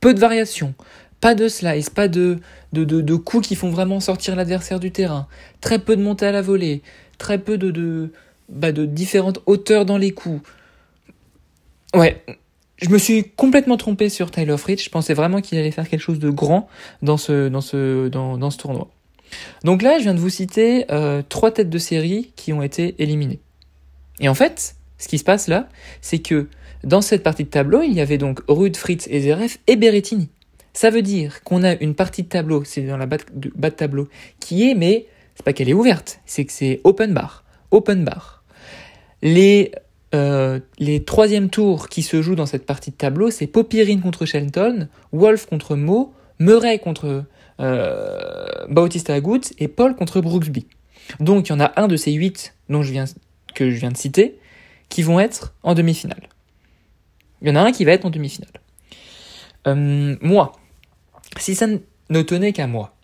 Peu 0.00 0.14
de 0.14 0.20
variations. 0.20 0.74
Pas 1.20 1.34
de 1.34 1.48
slice, 1.48 1.90
pas 1.90 2.06
de, 2.08 2.38
de, 2.72 2.84
de, 2.84 3.14
coups 3.16 3.48
qui 3.48 3.56
font 3.56 3.70
vraiment 3.70 3.98
sortir 3.98 4.36
l'adversaire 4.36 4.78
du 4.78 4.92
terrain. 4.92 5.26
Très 5.60 5.78
peu 5.80 5.96
de 5.96 6.02
montée 6.02 6.26
à 6.26 6.32
la 6.32 6.42
volée. 6.42 6.82
Très 7.18 7.38
peu 7.38 7.58
de, 7.58 7.70
de, 7.70 8.12
bah 8.48 8.70
de 8.70 8.84
différentes 8.84 9.40
hauteurs 9.46 9.84
dans 9.84 9.98
les 9.98 10.12
coups. 10.12 10.40
Ouais, 11.94 12.22
je 12.80 12.88
me 12.90 12.98
suis 12.98 13.30
complètement 13.30 13.76
trompé 13.76 14.08
sur 14.08 14.30
Tyler 14.30 14.56
Fritz. 14.56 14.82
Je 14.82 14.90
pensais 14.90 15.14
vraiment 15.14 15.40
qu'il 15.40 15.58
allait 15.58 15.72
faire 15.72 15.88
quelque 15.88 16.00
chose 16.00 16.20
de 16.20 16.30
grand 16.30 16.68
dans 17.02 17.16
ce, 17.16 17.48
dans 17.48 17.60
ce, 17.60 18.08
dans, 18.08 18.38
dans 18.38 18.50
ce 18.50 18.58
tournoi. 18.58 18.88
Donc 19.64 19.82
là, 19.82 19.98
je 19.98 20.04
viens 20.04 20.14
de 20.14 20.20
vous 20.20 20.30
citer 20.30 20.86
euh, 20.90 21.22
trois 21.28 21.50
têtes 21.50 21.70
de 21.70 21.78
série 21.78 22.32
qui 22.36 22.52
ont 22.52 22.62
été 22.62 22.94
éliminées. 22.98 23.40
Et 24.20 24.28
en 24.28 24.34
fait, 24.34 24.76
ce 24.98 25.08
qui 25.08 25.18
se 25.18 25.24
passe 25.24 25.48
là, 25.48 25.68
c'est 26.00 26.20
que 26.20 26.48
dans 26.84 27.00
cette 27.00 27.22
partie 27.22 27.44
de 27.44 27.48
tableau, 27.48 27.82
il 27.82 27.92
y 27.92 28.00
avait 28.00 28.18
donc 28.18 28.40
Rude, 28.48 28.76
Fritz 28.76 29.08
et 29.10 29.20
Zverev 29.20 29.56
et 29.66 29.76
Berrettini. 29.76 30.28
Ça 30.72 30.90
veut 30.90 31.02
dire 31.02 31.42
qu'on 31.44 31.64
a 31.64 31.74
une 31.74 31.94
partie 31.94 32.22
de 32.22 32.28
tableau, 32.28 32.64
c'est 32.64 32.82
dans 32.82 32.96
la 32.96 33.06
bas 33.06 33.16
de, 33.34 33.68
tableau, 33.68 34.08
qui 34.40 34.68
est, 34.70 34.74
mais 34.74 35.06
c'est 35.34 35.44
pas 35.44 35.52
qu'elle 35.52 35.68
est 35.68 35.74
ouverte, 35.74 36.20
c'est 36.26 36.44
que 36.44 36.52
c'est 36.52 36.80
open 36.84 37.12
bar. 37.12 37.44
Open 37.70 38.04
bar. 38.04 38.44
Les, 39.22 39.72
euh, 40.14 40.60
les 40.78 41.04
troisièmes 41.04 41.50
tours 41.50 41.88
qui 41.88 42.02
se 42.02 42.22
jouent 42.22 42.36
dans 42.36 42.46
cette 42.46 42.66
partie 42.66 42.90
de 42.90 42.96
tableau, 42.96 43.30
c'est 43.30 43.46
Popirine 43.46 44.00
contre 44.00 44.26
Shelton, 44.26 44.88
Wolf 45.12 45.46
contre 45.46 45.74
Mo, 45.74 46.12
Murray 46.38 46.78
contre 46.78 47.24
euh, 47.60 48.66
Bautista 48.68 49.14
Agut 49.14 49.40
et 49.58 49.68
Paul 49.68 49.96
contre 49.96 50.20
Brooksby. 50.20 50.66
Donc 51.20 51.48
il 51.48 51.52
y 51.52 51.54
en 51.54 51.60
a 51.60 51.72
un 51.76 51.88
de 51.88 51.96
ces 51.96 52.12
huit 52.12 52.54
dont 52.68 52.82
je 52.82 52.92
viens, 52.92 53.06
que 53.54 53.70
je 53.70 53.76
viens 53.76 53.90
de 53.90 53.96
citer 53.96 54.38
qui 54.88 55.02
vont 55.02 55.20
être 55.20 55.54
en 55.62 55.74
demi-finale. 55.74 56.28
Il 57.42 57.48
y 57.48 57.50
en 57.50 57.56
a 57.56 57.60
un 57.60 57.72
qui 57.72 57.84
va 57.84 57.92
être 57.92 58.04
en 58.04 58.10
demi-finale. 58.10 58.57
Euh, 59.66 60.16
moi, 60.20 60.52
si 61.38 61.54
ça 61.54 61.66
ne 61.66 62.22
tenait 62.22 62.52
qu'à 62.52 62.66
moi, 62.66 62.94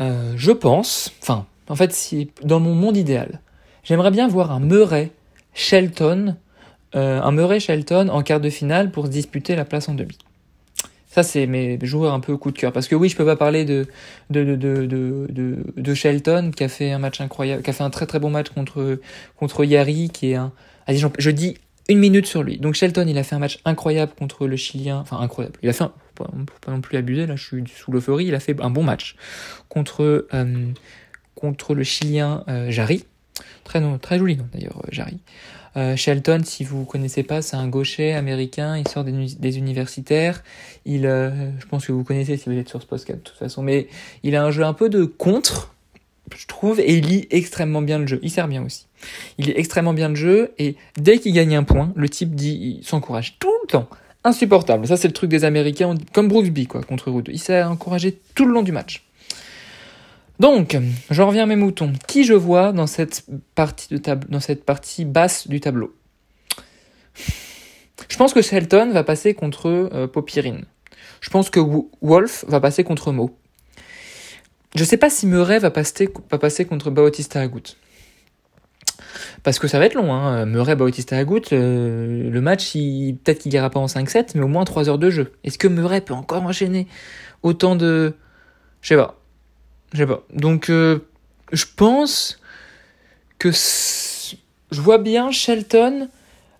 euh, 0.00 0.34
je 0.36 0.50
pense, 0.50 1.12
enfin, 1.22 1.46
en 1.68 1.76
fait, 1.76 1.92
si 1.92 2.30
dans 2.42 2.60
mon 2.60 2.74
monde 2.74 2.96
idéal, 2.96 3.40
j'aimerais 3.82 4.10
bien 4.10 4.28
voir 4.28 4.50
un 4.50 4.60
Murray 4.60 5.10
Shelton, 5.54 6.36
euh, 6.96 7.20
un 7.20 7.32
Murray 7.32 7.60
Shelton 7.60 8.08
en 8.08 8.22
quart 8.22 8.40
de 8.40 8.50
finale 8.50 8.90
pour 8.90 9.08
disputer 9.08 9.56
la 9.56 9.64
place 9.64 9.88
en 9.88 9.94
demi. 9.94 10.18
Ça, 11.06 11.22
c'est 11.22 11.46
mes 11.46 11.78
joueurs 11.80 12.12
un 12.12 12.18
peu 12.18 12.36
coup 12.36 12.50
de 12.50 12.58
cœur. 12.58 12.72
Parce 12.72 12.88
que 12.88 12.96
oui, 12.96 13.08
je 13.08 13.16
peux 13.16 13.24
pas 13.24 13.36
parler 13.36 13.64
de, 13.64 13.86
de, 14.30 14.56
de, 14.56 14.84
de, 14.86 15.64
de, 15.76 15.94
Shelton, 15.94 16.50
qui 16.50 16.64
a 16.64 16.68
fait 16.68 16.90
un 16.90 16.98
match 16.98 17.20
incroyable, 17.20 17.62
qui 17.62 17.70
a 17.70 17.72
fait 17.72 17.84
un 17.84 17.90
très 17.90 18.06
très 18.06 18.18
bon 18.18 18.30
match 18.30 18.48
contre, 18.48 18.98
contre 19.36 19.64
Yari, 19.64 20.10
qui 20.10 20.32
est 20.32 20.34
un, 20.34 20.52
je 20.88 21.30
dis 21.30 21.56
une 21.88 21.98
minute 21.98 22.26
sur 22.26 22.42
lui. 22.42 22.58
Donc 22.58 22.74
Shelton, 22.74 23.06
il 23.08 23.18
a 23.18 23.22
fait 23.22 23.34
un 23.34 23.38
match 23.38 23.58
incroyable 23.64 24.12
contre 24.18 24.46
le 24.46 24.56
Chilien, 24.56 24.98
enfin 24.98 25.18
incroyable. 25.18 25.58
Il 25.62 25.68
a 25.68 25.72
fait, 25.72 25.84
un, 25.84 25.92
pas, 26.14 26.30
pas 26.60 26.72
non 26.72 26.80
plus 26.80 26.96
abuser, 26.96 27.26
là 27.26 27.36
je 27.36 27.44
suis 27.44 27.64
sous 27.74 27.92
l'euphorie, 27.92 28.26
il 28.26 28.34
a 28.34 28.40
fait 28.40 28.60
un 28.60 28.70
bon 28.70 28.82
match 28.82 29.16
contre, 29.68 30.26
euh, 30.32 30.66
contre 31.34 31.74
le 31.74 31.84
Chilien 31.84 32.44
euh, 32.48 32.70
Jarry. 32.70 33.04
Très, 33.64 33.82
très 33.98 34.18
joli 34.18 34.36
nom 34.36 34.46
d'ailleurs, 34.52 34.78
euh, 34.84 34.88
Jarry. 34.90 35.18
Euh, 35.76 35.96
Shelton, 35.96 36.42
si 36.44 36.62
vous 36.62 36.84
connaissez 36.84 37.24
pas, 37.24 37.42
c'est 37.42 37.56
un 37.56 37.66
gaucher 37.66 38.12
américain, 38.12 38.76
il 38.76 38.86
sort 38.86 39.02
des, 39.02 39.12
des 39.12 39.58
universitaires. 39.58 40.44
Il, 40.84 41.06
euh, 41.06 41.50
je 41.58 41.66
pense 41.66 41.86
que 41.86 41.92
vous 41.92 42.04
connaissez 42.04 42.36
si 42.36 42.48
vous 42.48 42.56
êtes 42.56 42.68
sur 42.68 42.80
ce 42.80 42.86
podcast 42.86 43.18
de 43.18 43.24
toute 43.24 43.38
façon, 43.38 43.62
mais 43.62 43.88
il 44.22 44.36
a 44.36 44.44
un 44.44 44.50
jeu 44.50 44.62
un 44.62 44.72
peu 44.72 44.88
de 44.88 45.04
contre, 45.04 45.73
je 46.36 46.46
trouve, 46.46 46.80
et 46.80 46.96
il 46.96 47.06
lit 47.06 47.26
extrêmement 47.30 47.82
bien 47.82 47.98
le 47.98 48.06
jeu. 48.06 48.18
Il 48.22 48.30
sert 48.30 48.48
bien 48.48 48.64
aussi. 48.64 48.86
Il 49.38 49.46
lit 49.46 49.52
extrêmement 49.56 49.94
bien 49.94 50.08
le 50.08 50.14
jeu, 50.14 50.52
et 50.58 50.76
dès 50.96 51.18
qu'il 51.18 51.32
gagne 51.32 51.56
un 51.56 51.64
point, 51.64 51.92
le 51.94 52.08
type 52.08 52.34
dit, 52.34 52.78
il 52.80 52.86
s'encourage 52.86 53.36
tout 53.38 53.52
le 53.62 53.68
temps 53.68 53.88
insupportable. 54.24 54.86
Ça, 54.86 54.96
c'est 54.96 55.08
le 55.08 55.12
truc 55.12 55.30
des 55.30 55.44
Américains, 55.44 55.94
comme 56.12 56.28
Brooksby, 56.28 56.66
quoi, 56.66 56.82
contre 56.82 57.10
Wood. 57.10 57.28
Il 57.30 57.38
s'est 57.38 57.62
encouragé 57.62 58.18
tout 58.34 58.46
le 58.46 58.52
long 58.52 58.62
du 58.62 58.72
match. 58.72 59.04
Donc, 60.40 60.76
j'en 61.10 61.28
reviens 61.28 61.44
à 61.44 61.46
mes 61.46 61.56
moutons. 61.56 61.92
Qui 62.08 62.24
je 62.24 62.32
vois 62.32 62.72
dans 62.72 62.86
cette 62.86 63.24
partie, 63.54 63.88
de 63.90 63.98
table, 63.98 64.26
dans 64.30 64.40
cette 64.40 64.64
partie 64.64 65.04
basse 65.04 65.46
du 65.46 65.60
tableau? 65.60 65.94
Je 68.08 68.16
pense 68.16 68.34
que 68.34 68.42
Shelton 68.42 68.90
va 68.92 69.04
passer 69.04 69.34
contre 69.34 69.68
euh, 69.68 70.06
Popirine. 70.06 70.64
Je 71.20 71.30
pense 71.30 71.50
que 71.50 71.60
Wolf 72.02 72.44
va 72.48 72.60
passer 72.60 72.82
contre 72.82 73.12
Mo. 73.12 73.36
Je 74.74 74.82
sais 74.82 74.96
pas 74.96 75.08
si 75.08 75.26
Murray 75.26 75.58
va 75.60 75.70
passer, 75.70 76.08
contre 76.66 76.90
Bautista 76.90 77.40
Agut. 77.40 77.62
Parce 79.44 79.58
que 79.58 79.68
ça 79.68 79.78
va 79.78 79.86
être 79.86 79.94
long, 79.94 80.12
hein. 80.12 80.46
Murray, 80.46 80.74
Bautista 80.74 81.16
Agut, 81.16 81.42
euh, 81.52 82.30
le 82.30 82.40
match, 82.40 82.72
peut-être 82.72 83.38
qu'il 83.38 83.54
ira 83.54 83.70
pas 83.70 83.78
en 83.78 83.86
5-7, 83.86 84.32
mais 84.34 84.42
au 84.42 84.48
moins 84.48 84.64
3 84.64 84.88
heures 84.88 84.98
de 84.98 85.10
jeu. 85.10 85.32
Est-ce 85.44 85.58
que 85.58 85.68
Murray 85.68 86.00
peut 86.00 86.14
encore 86.14 86.42
enchaîner 86.42 86.88
autant 87.42 87.76
de... 87.76 88.14
Je 88.80 88.88
sais 88.88 88.96
pas. 88.96 89.20
Je 89.92 89.98
sais 89.98 90.06
pas. 90.06 90.24
Donc, 90.32 90.70
euh, 90.70 91.06
je 91.52 91.66
pense 91.76 92.40
que 93.38 93.50
je 93.52 94.80
vois 94.80 94.98
bien 94.98 95.30
Shelton, 95.30 96.08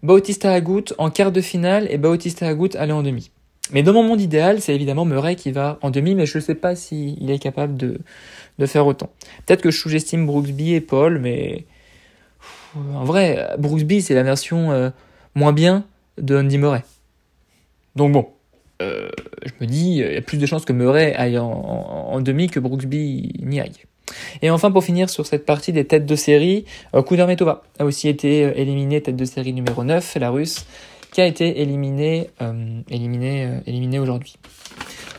Bautista 0.05 0.53
Agut 0.53 0.85
en 0.99 1.11
quart 1.11 1.33
de 1.33 1.41
finale 1.41 1.89
et 1.91 1.99
Bautista 1.99 2.47
Agut 2.47 2.77
aller 2.77 2.93
en 2.93 3.03
demi. 3.03 3.31
Mais 3.73 3.83
dans 3.83 3.93
mon 3.93 4.03
monde 4.03 4.21
idéal, 4.21 4.61
c'est 4.61 4.75
évidemment 4.75 5.05
Murray 5.05 5.37
qui 5.37 5.51
va 5.51 5.79
en 5.83 5.91
demi, 5.91 6.15
mais 6.15 6.27
je 6.27 6.39
ne 6.39 6.43
sais 6.43 6.55
pas 6.55 6.77
s'il 6.77 7.31
est 7.31 7.39
capable 7.39 7.77
de, 7.77 7.99
de 8.59 8.67
faire 8.67 8.87
autant. 8.87 9.11
Peut-être 9.47 9.63
que 9.63 9.71
je 9.71 9.79
sous-estime 9.79 10.27
Brooksby 10.27 10.75
et 10.75 10.81
Paul, 10.81 11.19
mais 11.19 11.65
en 12.77 13.05
vrai, 13.05 13.55
Brooksby, 13.59 14.03
c'est 14.03 14.15
la 14.15 14.23
version 14.23 14.71
euh, 14.71 14.91
moins 15.35 15.53
bien 15.53 15.85
de 16.19 16.37
Andy 16.37 16.59
Murray. 16.59 16.85
Donc 17.97 18.13
bon, 18.13 18.29
euh, 18.83 19.09
je 19.45 19.53
me 19.61 19.67
dis, 19.67 19.97
il 19.99 20.13
y 20.13 20.17
a 20.17 20.23
plus 20.23 20.39
de 20.39 20.47
chances 20.47 20.65
que 20.65 20.73
Murray 20.73 21.15
aille 21.15 21.39
en, 21.39 22.21
demi 22.21 22.49
que 22.49 22.61
Brooksby 22.61 23.33
n'y 23.43 23.61
aille. 23.61 23.85
Et 24.43 24.51
enfin, 24.51 24.71
pour 24.71 24.85
finir 24.85 25.09
sur 25.11 25.27
cette 25.27 25.47
partie 25.47 25.73
des 25.73 25.85
têtes 25.85 26.07
de 26.07 26.17
série, 26.17 26.65
euh, 26.95 27.03
Kudermetova 27.03 27.63
a 27.79 27.85
aussi 27.85 28.09
été 28.09 28.45
euh, 28.45 28.53
éliminé 28.55 29.01
tête 29.01 29.17
de 29.17 29.25
série 29.25 29.53
numéro 29.53 29.83
9, 29.85 30.17
la 30.17 30.31
russe, 30.31 30.67
qui 31.15 31.21
a 31.21 31.27
été 31.27 31.63
éliminé, 31.63 32.29
euh, 32.43 32.81
éliminé, 32.91 33.45
euh, 33.47 33.61
éliminé 33.69 34.01
aujourd'hui. 34.01 34.35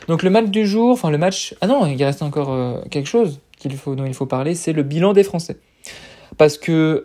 Donc 0.08 0.22
le 0.22 0.28
match 0.28 0.48
du 0.48 0.66
jour, 0.66 0.90
enfin 0.90 1.10
le 1.10 1.16
match, 1.16 1.54
ah 1.62 1.66
non, 1.66 1.86
il 1.86 2.04
reste 2.04 2.22
encore 2.22 2.52
euh, 2.52 2.82
quelque 2.90 3.08
chose 3.08 3.40
qu'il 3.58 3.74
faut, 3.78 3.94
dont 3.94 4.04
il 4.04 4.12
faut 4.12 4.26
parler, 4.26 4.54
c'est 4.54 4.74
le 4.74 4.82
bilan 4.82 5.14
des 5.14 5.24
Français. 5.24 5.56
Parce 6.36 6.58
que 6.58 7.02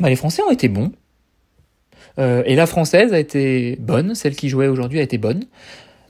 bah, 0.00 0.08
les 0.08 0.16
Français 0.16 0.42
ont 0.42 0.50
été 0.50 0.68
bons, 0.68 0.92
et 2.16 2.56
la 2.56 2.66
française 2.66 3.12
a 3.12 3.18
été 3.18 3.76
bonne, 3.78 4.14
celle 4.14 4.34
qui 4.34 4.48
jouait 4.48 4.66
aujourd'hui 4.66 4.98
a 4.98 5.02
été 5.02 5.18
bonne. 5.18 5.44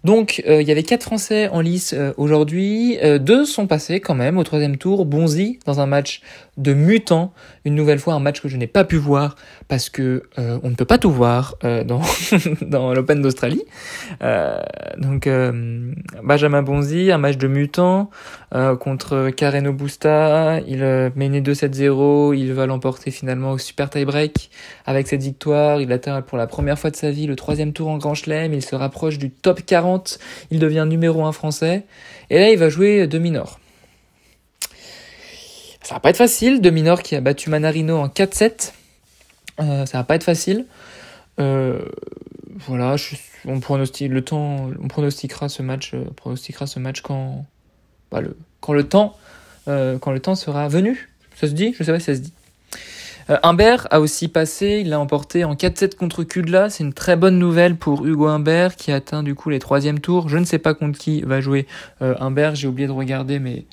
Donc 0.05 0.43
euh, 0.47 0.63
il 0.63 0.69
y 0.69 0.71
avait 0.71 0.83
quatre 0.83 1.03
Français 1.03 1.49
en 1.49 1.61
lice 1.61 1.93
euh, 1.97 2.13
aujourd'hui, 2.17 2.99
euh, 3.03 3.19
deux 3.19 3.45
sont 3.45 3.67
passés 3.67 4.01
quand 4.01 4.15
même 4.15 4.39
au 4.39 4.45
troisième 4.45 4.77
tour. 4.77 5.05
Bonzi 5.05 5.59
dans 5.67 5.81
un 5.81 5.87
match 5.87 6.23
de 6.57 6.73
mutant, 6.73 7.33
une 7.65 7.75
nouvelle 7.75 7.99
fois 7.99 8.15
un 8.15 8.21
match 8.21 8.41
que 8.41 8.49
je 8.49 8.57
n'ai 8.57 8.67
pas 8.67 8.85
pu 8.85 8.97
voir 8.97 9.37
parce 9.69 9.91
que 9.91 10.23
on 10.37 10.71
ne 10.71 10.75
peut 10.75 10.85
pas 10.85 10.99
tout 10.99 11.11
voir 11.11 11.55
dans 11.63 12.01
dans 12.63 12.93
l'Open 12.95 13.23
d'Australie. 13.23 13.63
donc 14.97 15.29
Benjamin 16.25 16.63
Bonzi, 16.63 17.13
un 17.13 17.19
match 17.19 17.37
de 17.37 17.47
mutant 17.47 18.11
contre 18.81 19.31
Karen 19.31 19.71
Busta, 19.71 20.59
il 20.67 20.81
menait 21.15 21.43
2-7-0, 21.43 22.37
il 22.37 22.53
va 22.55 22.67
l'emporter 22.67 23.13
finalement 23.13 23.53
au 23.53 23.59
super 23.59 23.89
tie 23.89 24.05
break 24.05 24.51
avec 24.85 25.07
cette 25.07 25.23
victoire. 25.23 25.81
Il 25.81 25.93
atteint 25.93 26.23
pour 26.23 26.39
la 26.39 26.49
première 26.49 26.79
fois 26.79 26.91
de 26.91 26.97
sa 26.97 27.13
vie 27.13 27.29
le 27.29 27.37
troisième 27.37 27.73
tour 27.73 27.89
en 27.89 27.99
Grand 27.99 28.15
Chelem, 28.15 28.53
il 28.53 28.65
se 28.65 28.75
rapproche 28.75 29.19
du 29.19 29.31
top 29.31 29.65
40 29.89 30.19
il 30.51 30.59
devient 30.59 30.87
numéro 30.89 31.25
1 31.25 31.33
français. 31.33 31.85
Et 32.31 32.39
là, 32.39 32.51
il 32.51 32.59
va 32.59 32.69
jouer 32.69 33.07
De 33.07 33.19
Minor. 33.19 33.59
Ça 35.83 35.95
va 35.95 36.01
pas 36.01 36.11
être 36.11 36.17
facile. 36.17 36.61
De 36.61 36.71
Minor 36.71 37.03
qui 37.03 37.17
a 37.17 37.21
battu 37.21 37.51
Manarino 37.51 37.97
en 37.97 38.09
4-7. 38.09 38.73
Euh, 39.61 39.87
ça 39.87 39.99
va 39.99 40.05
pas 40.05 40.15
être 40.17 40.25
facile. 40.25 40.67
Euh, 41.41 41.81
voilà, 42.67 42.97
on, 43.47 43.61
pronostique, 43.61 44.11
le 44.11 44.23
temps, 44.23 44.71
on 44.83 44.89
pronostiquera 44.89 45.49
ce 45.49 45.63
match, 45.63 45.93
euh, 45.95 46.05
pronostiquera 46.17 46.67
ce 46.67 46.81
match 46.81 47.01
quand, 47.01 47.47
bah, 48.11 48.21
le, 48.21 48.37
quand, 48.61 48.73
le 48.73 48.83
temps, 48.85 49.17
quand 49.67 50.13
le 50.13 50.21
temps 50.21 50.35
sera 50.35 50.69
venu. 50.69 51.09
Ça 51.37 51.47
se 51.47 51.53
dit? 51.53 51.75
Je 51.79 51.85
sais 51.85 51.93
pas 51.93 52.01
si 52.01 52.07
ça 52.07 52.15
se 52.15 52.21
dit. 52.21 52.33
Euh, 53.31 53.37
Humbert 53.43 53.87
a 53.91 54.01
aussi 54.01 54.29
passé, 54.29 54.81
il 54.81 54.91
l'a 54.91 55.01
emporté 55.01 55.45
en 55.45 55.55
4-7 55.55 55.97
contre 55.97 56.25
Kudla. 56.25 56.71
C'est 56.71 56.85
une 56.85 56.93
très 56.93 57.17
bonne 57.17 57.39
nouvelle 57.39 57.77
pour 57.77 58.07
Hugo 58.07 58.27
Humbert 58.27 58.77
qui 58.77 58.91
atteint 58.91 59.23
du 59.23 59.35
coup 59.35 59.51
les 59.51 59.59
troisièmes 59.59 60.01
tours. 60.01 60.29
Je 60.29 60.39
ne 60.39 60.45
sais 60.45 60.59
pas 60.59 60.75
contre 60.75 60.99
qui 60.99 61.23
va 61.23 61.41
jouer 61.41 61.67
euh, 62.03 62.15
Humbert, 62.21 62.55
j'ai 62.55 62.69
oublié 62.69 62.89
de 62.89 62.93
regarder, 62.93 63.39
mais 63.39 63.65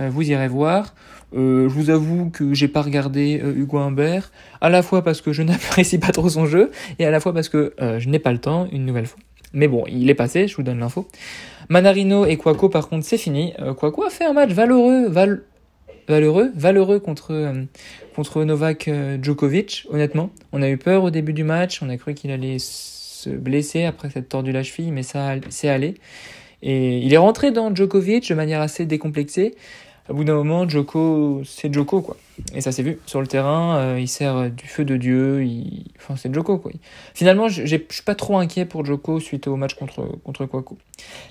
euh, 0.00 0.10
vous 0.10 0.28
irez 0.30 0.48
voir. 0.48 0.94
je 1.32 1.66
vous 1.66 1.90
avoue 1.90 2.30
que 2.30 2.52
j'ai 2.52 2.68
pas 2.68 2.82
regardé 2.82 3.40
Hugo 3.56 3.78
Humbert, 3.78 4.30
à 4.60 4.68
la 4.68 4.82
fois 4.82 5.02
parce 5.02 5.20
que 5.20 5.32
je 5.32 5.42
n'apprécie 5.44 5.98
pas 5.98 6.12
trop 6.12 6.28
son 6.28 6.46
jeu, 6.46 6.70
et 6.98 7.06
à 7.06 7.10
la 7.10 7.20
fois 7.20 7.32
parce 7.32 7.48
que 7.48 7.74
je 7.78 8.08
n'ai 8.08 8.18
pas 8.18 8.32
le 8.32 8.38
temps, 8.38 8.68
une 8.72 8.84
nouvelle 8.84 9.06
fois. 9.06 9.20
Mais 9.52 9.66
bon, 9.66 9.84
il 9.88 10.08
est 10.10 10.14
passé, 10.14 10.46
je 10.46 10.56
vous 10.56 10.62
donne 10.62 10.78
l'info. 10.78 11.08
Manarino 11.68 12.24
et 12.24 12.36
Quaco, 12.36 12.68
par 12.68 12.88
contre, 12.88 13.04
c'est 13.04 13.18
fini. 13.18 13.52
Quaco 13.78 14.04
a 14.04 14.10
fait 14.10 14.24
un 14.24 14.32
match 14.32 14.50
valeureux, 14.50 15.08
val 15.08 15.42
valeureux, 16.10 16.50
valeureux 16.54 16.98
contre, 16.98 17.32
euh, 17.32 18.44
Novak 18.44 18.88
euh, 18.88 19.16
Djokovic, 19.22 19.86
honnêtement. 19.90 20.30
On 20.52 20.60
a 20.60 20.68
eu 20.68 20.76
peur 20.76 21.04
au 21.04 21.10
début 21.10 21.32
du 21.32 21.44
match, 21.44 21.82
on 21.82 21.88
a 21.88 21.96
cru 21.96 22.14
qu'il 22.14 22.30
allait 22.30 22.58
se 22.58 23.30
blesser 23.30 23.84
après 23.84 24.10
cette 24.10 24.28
tordu 24.28 24.52
la 24.52 24.62
cheville, 24.62 24.92
mais 24.92 25.02
ça 25.02 25.36
c'est 25.48 25.68
allé. 25.68 25.94
Et 26.62 26.98
il 26.98 27.14
est 27.14 27.18
rentré 27.18 27.52
dans 27.52 27.74
Djokovic 27.74 28.28
de 28.28 28.34
manière 28.34 28.60
assez 28.60 28.84
décomplexée 28.84 29.54
au 30.10 30.14
bout 30.14 30.24
d'un 30.24 30.34
moment, 30.34 30.68
Joko, 30.68 31.42
c'est 31.44 31.72
Joko, 31.72 32.00
quoi. 32.00 32.16
Et 32.54 32.60
ça 32.60 32.72
s'est 32.72 32.82
vu 32.82 32.98
sur 33.06 33.20
le 33.20 33.26
terrain, 33.26 33.76
euh, 33.76 34.00
il 34.00 34.08
sert 34.08 34.50
du 34.50 34.66
feu 34.66 34.84
de 34.84 34.96
Dieu, 34.96 35.46
enfin 35.98 36.16
c'est 36.16 36.34
Joko, 36.34 36.58
quoi. 36.58 36.72
Finalement, 37.14 37.48
je 37.48 37.64
suis 37.64 38.02
pas 38.04 38.14
trop 38.14 38.38
inquiet 38.38 38.64
pour 38.64 38.84
Joko 38.84 39.20
suite 39.20 39.46
au 39.46 39.56
match 39.56 39.74
contre, 39.74 40.02
contre 40.24 40.46
Kwaku. 40.46 40.76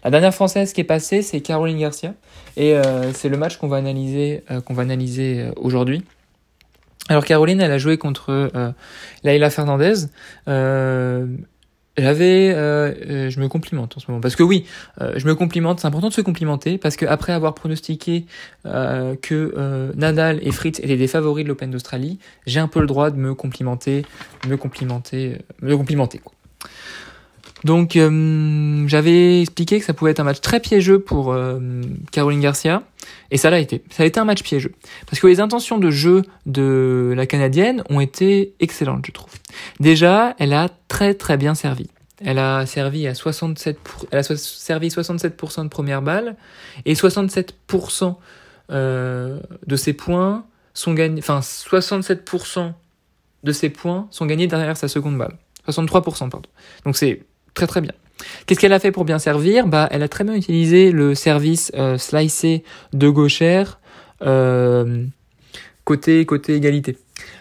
La 0.04 0.12
dernière 0.12 0.34
française 0.34 0.72
qui 0.72 0.82
est 0.82 0.86
passée, 0.86 1.22
c'est 1.22 1.42
Caroline 1.42 1.80
Garcia, 1.80 2.14
et 2.58 2.74
euh, 2.74 3.12
c'est 3.14 3.30
le 3.30 3.38
match 3.38 3.58
qu'on 3.58 3.68
va 3.68 3.78
analyser, 3.78 4.44
euh, 4.50 4.62
qu'on 4.62 4.74
va 4.74 4.84
analyser 4.84 5.50
aujourd'hui. 5.58 6.04
Alors 7.10 7.26
Caroline, 7.26 7.60
elle 7.60 7.72
a 7.72 7.80
joué 7.80 7.98
contre 7.98 8.52
Laila 9.24 9.50
Fernandez. 9.50 10.06
J'avais, 12.02 12.54
euh, 12.56 12.94
euh, 13.10 13.30
je 13.30 13.40
me 13.40 13.48
complimente 13.48 13.98
en 13.98 14.00
ce 14.00 14.10
moment 14.10 14.22
parce 14.22 14.36
que 14.36 14.44
oui, 14.44 14.66
euh, 15.02 15.14
je 15.18 15.26
me 15.26 15.36
complimente. 15.36 15.80
C'est 15.80 15.88
important 15.88 16.10
de 16.10 16.14
se 16.14 16.22
complimenter 16.22 16.78
parce 16.78 16.96
que 16.96 17.06
après 17.06 17.34
avoir 17.34 17.54
pronostiqué 17.54 18.26
euh, 18.66 19.16
que 19.22 19.92
Nadal 19.96 20.40
et 20.42 20.52
Fritz 20.52 20.80
étaient 20.80 20.98
des 20.98 21.08
favoris 21.08 21.44
de 21.44 21.50
l'Open 21.50 21.72
d'Australie, 21.72 22.20
j'ai 22.46 22.60
un 22.60 22.68
peu 22.68 22.80
le 22.80 22.88
droit 22.88 23.12
de 23.12 23.18
me 23.18 23.34
complimenter, 23.34 24.06
me 24.48 24.58
complimenter, 24.58 25.38
me 25.62 25.76
complimenter 25.76 26.20
quoi. 26.20 26.34
Donc 27.64 27.98
j'avais 28.88 29.42
expliqué 29.42 29.80
que 29.80 29.86
ça 29.86 29.94
pouvait 29.94 30.12
être 30.12 30.20
un 30.20 30.24
match 30.24 30.42
très 30.42 30.60
piégeux 30.60 31.00
pour 31.00 31.36
Caroline 32.12 32.40
Garcia 32.40 32.84
et 33.32 33.38
ça 33.38 33.50
l'a 33.50 33.60
été. 33.60 33.84
Ça 33.90 34.04
a 34.04 34.06
été 34.06 34.20
un 34.20 34.26
match 34.26 34.44
piégeux 34.44 34.74
parce 35.08 35.20
que 35.20 35.28
les 35.28 35.40
intentions 35.40 35.78
de 35.78 35.90
jeu 35.90 36.24
de 36.46 37.14
la 37.16 37.26
canadienne 37.26 37.84
ont 37.90 38.00
été 38.00 38.54
excellentes, 38.60 39.06
je 39.06 39.12
trouve. 39.12 39.34
Déjà, 39.80 40.36
elle 40.40 40.54
a 40.54 40.70
très 40.88 41.14
très 41.14 41.38
bien 41.38 41.56
servi. 41.56 41.90
Elle 42.24 42.40
a 42.40 42.66
servi 42.66 43.08
à 43.08 43.16
67 43.16 43.78
elle 44.12 44.20
a 44.20 44.24
servi 44.24 44.90
67% 44.90 45.64
de 45.64 45.70
première 45.70 46.02
balle 46.02 46.36
et 46.86 46.94
67% 46.94 48.16
euh, 48.72 49.40
de 49.66 49.76
ses 49.76 49.94
points 49.94 50.46
sont 50.74 50.94
gagnés 50.94 51.20
enfin 51.20 51.40
67% 51.40 52.74
de 53.44 53.52
ses 53.52 53.70
points 53.70 54.08
sont 54.12 54.26
gagnés 54.26 54.48
derrière 54.48 54.76
sa 54.76 54.88
seconde 54.88 55.18
balle. 55.18 55.38
63% 55.68 56.30
pardon. 56.30 56.50
Donc 56.84 56.98
c'est 56.98 57.22
très 57.60 57.68
très 57.68 57.82
bien. 57.82 57.92
Qu'est-ce 58.46 58.60
qu'elle 58.60 58.72
a 58.72 58.80
fait 58.80 58.92
pour 58.92 59.04
bien 59.04 59.20
servir? 59.20 59.68
Bah, 59.68 59.90
elle 59.92 60.02
a 60.02 60.08
très 60.08 60.24
bien 60.24 60.34
utilisé 60.34 60.92
le 60.92 61.14
service 61.14 61.74
euh, 61.76 61.98
slicé 61.98 62.64
de 62.94 63.10
gauchère 63.10 63.80
euh, 64.22 65.04
côté 65.84 66.26
côté 66.26 66.56
égalité 66.56 66.98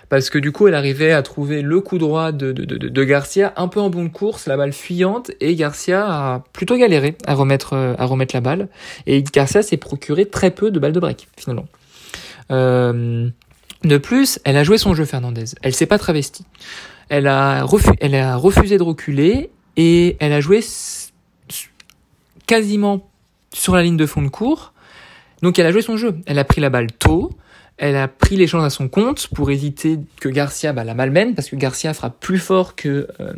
parce 0.09 0.29
que 0.31 0.39
du 0.39 0.51
coup 0.51 0.67
elle 0.67 0.75
arrivait 0.75 1.13
à 1.13 1.23
trouver 1.23 1.63
le 1.63 1.81
coup 1.81 1.99
droit 1.99 2.33
de, 2.33 2.51
de, 2.51 2.65
de, 2.65 3.05
Garcia 3.05 3.53
un 3.57 3.69
peu 3.69 3.79
en 3.79 3.91
bonne 3.91 4.11
course, 4.11 4.47
la 4.47 4.57
balle 4.57 4.73
fuyante, 4.73 5.31
et 5.41 5.55
Garcia 5.55 6.05
a 6.07 6.45
plutôt 6.53 6.77
galéré 6.77 7.17
à 7.27 7.35
remettre, 7.35 7.75
à 7.99 8.05
remettre 8.07 8.35
la 8.35 8.41
balle, 8.41 8.69
et 9.07 9.23
Garcia 9.23 9.63
s'est 9.63 9.77
procuré 9.77 10.25
très 10.25 10.51
peu 10.51 10.71
de 10.71 10.79
balles 10.79 10.95
de 10.95 11.01
break 11.01 11.29
finalement. 11.37 11.67
Euh, 12.51 13.29
de 13.85 13.99
plus, 13.99 14.41
elle 14.45 14.57
a 14.57 14.65
joué 14.65 14.79
son 14.79 14.95
jeu 14.95 15.05
Fernandez, 15.05 15.45
elle 15.63 15.75
s'est 15.75 15.87
pas 15.87 15.99
travestie. 15.99 16.47
Elle 17.11 17.27
a, 17.27 17.67
elle 18.01 18.15
a 18.15 18.37
refusé 18.37 18.79
de 18.79 18.83
reculer 18.83 19.51
et 19.79 20.17
elle 20.19 20.33
a 20.35 20.41
joué 20.41 20.61
quasiment 22.47 23.09
sur 23.55 23.75
la 23.75 23.83
ligne 23.83 23.97
de 23.97 24.07
fond 24.07 24.21
de 24.21 24.29
cours. 24.29 24.75
Donc 25.41 25.59
elle 25.59 25.67
a 25.67 25.73
joué 25.73 25.83
son 25.83 25.97
jeu. 25.97 26.17
Elle 26.27 26.39
a 26.39 26.45
pris 26.45 26.61
la 26.61 26.69
balle 26.69 26.91
tôt, 26.93 27.31
elle 27.77 27.95
a 27.95 28.09
pris 28.09 28.35
les 28.35 28.49
chances 28.49 28.65
à 28.65 28.71
son 28.71 28.89
compte 28.89 29.29
pour 29.29 29.53
éviter 29.53 30.01
que 30.21 30.29
Garcia 30.29 30.73
bah, 30.73 30.83
la 30.83 30.95
malmène, 30.95 31.37
parce 31.37 31.49
que 31.49 31.55
Garcia 31.55 31.95
frappe 31.95 32.19
plus 32.19 32.41
fort 32.41 32.75
que, 32.75 33.07
euh, 33.21 33.33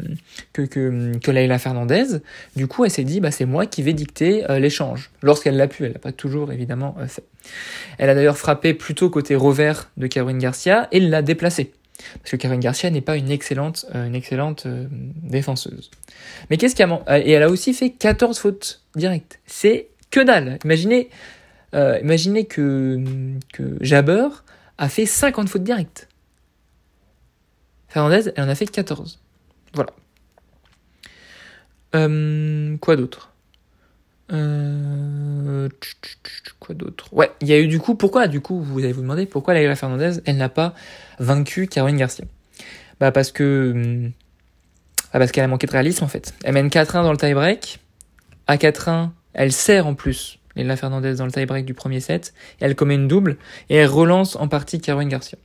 que, 0.54 0.62
que, 0.62 1.18
que 1.18 1.30
Leila 1.30 1.58
Fernandez. 1.58 2.20
Du 2.56 2.66
coup, 2.66 2.86
elle 2.86 2.90
s'est 2.90 3.04
dit, 3.04 3.20
bah, 3.20 3.30
c'est 3.30 3.44
moi 3.44 3.66
qui 3.66 3.82
vais 3.82 3.92
dicter 3.92 4.50
euh, 4.50 4.58
l'échange. 4.58 5.10
Lorsqu'elle 5.20 5.58
l'a 5.58 5.68
pu, 5.68 5.84
elle 5.84 5.92
l'a 5.92 5.98
pas 5.98 6.12
toujours 6.12 6.52
évidemment 6.52 6.96
euh, 6.98 7.06
fait. 7.06 7.24
Elle 7.98 8.08
a 8.08 8.14
d'ailleurs 8.14 8.38
frappé 8.38 8.72
plutôt 8.72 9.10
côté 9.10 9.34
revers 9.34 9.90
de 9.98 10.06
Caroline 10.06 10.38
Garcia 10.38 10.88
et 10.90 11.00
l'a 11.00 11.20
déplacé. 11.20 11.72
Parce 12.18 12.30
que 12.30 12.36
Caroline 12.36 12.60
Garcia 12.60 12.90
n'est 12.90 13.00
pas 13.00 13.16
une 13.16 13.30
excellente, 13.30 13.86
une 13.94 14.14
excellente 14.14 14.66
défenseuse. 14.66 15.90
Mais 16.48 16.56
qu'est-ce 16.56 16.74
qu'elle 16.74 16.90
a... 17.06 17.18
Et 17.18 17.30
elle 17.30 17.42
a 17.42 17.48
aussi 17.48 17.74
fait 17.74 17.90
14 17.90 18.38
fautes 18.38 18.82
directes. 18.96 19.40
C'est 19.46 19.88
que 20.10 20.20
dalle. 20.20 20.58
Imaginez, 20.64 21.10
imaginez 21.74 22.46
que, 22.46 22.98
que 23.52 23.76
Jabber 23.80 24.28
a 24.78 24.88
fait 24.88 25.06
50 25.06 25.48
fautes 25.48 25.64
directes. 25.64 26.08
Fernandez, 27.88 28.30
elle 28.36 28.44
en 28.44 28.48
a 28.48 28.54
fait 28.54 28.66
14. 28.66 29.20
Voilà. 29.74 29.90
Euh, 31.94 32.76
quoi 32.78 32.96
d'autre? 32.96 33.29
Euh, 34.32 35.68
Quoi 36.58 36.74
d'autre? 36.74 37.12
Ouais, 37.12 37.30
il 37.40 37.48
y 37.48 37.52
a 37.52 37.58
eu 37.58 37.68
du 37.68 37.78
coup, 37.78 37.94
pourquoi 37.94 38.28
du 38.28 38.40
coup, 38.40 38.60
vous 38.60 38.78
allez 38.80 38.92
vous 38.92 39.02
demander 39.02 39.26
pourquoi 39.26 39.54
Laila 39.54 39.76
Fernandez, 39.76 40.20
elle 40.26 40.36
n'a 40.36 40.48
pas 40.48 40.74
vaincu 41.18 41.66
Caroline 41.66 41.96
Garcia? 41.96 42.24
Bah 43.00 43.12
parce 43.12 43.32
que... 43.32 44.08
Bah 45.12 45.18
parce 45.18 45.32
qu'elle 45.32 45.44
a 45.44 45.48
manqué 45.48 45.66
de 45.66 45.72
réalisme 45.72 46.04
en 46.04 46.08
fait. 46.08 46.34
Elle 46.44 46.54
mène 46.54 46.68
4-1 46.68 47.02
dans 47.02 47.12
le 47.12 47.18
tie-break. 47.18 47.80
À 48.46 48.56
4-1, 48.56 49.10
elle 49.32 49.52
sert 49.52 49.86
en 49.86 49.94
plus 49.94 50.38
Laila 50.56 50.76
Fernandez 50.76 51.14
dans 51.14 51.26
le 51.26 51.32
tie-break 51.32 51.64
du 51.64 51.74
premier 51.74 52.00
set. 52.00 52.34
Et 52.60 52.64
elle 52.64 52.76
commet 52.76 52.94
une 52.94 53.08
double 53.08 53.36
et 53.68 53.76
elle 53.76 53.88
relance 53.88 54.36
en 54.36 54.48
partie 54.48 54.80
Caroline 54.80 55.08
Garcia. 55.08 55.38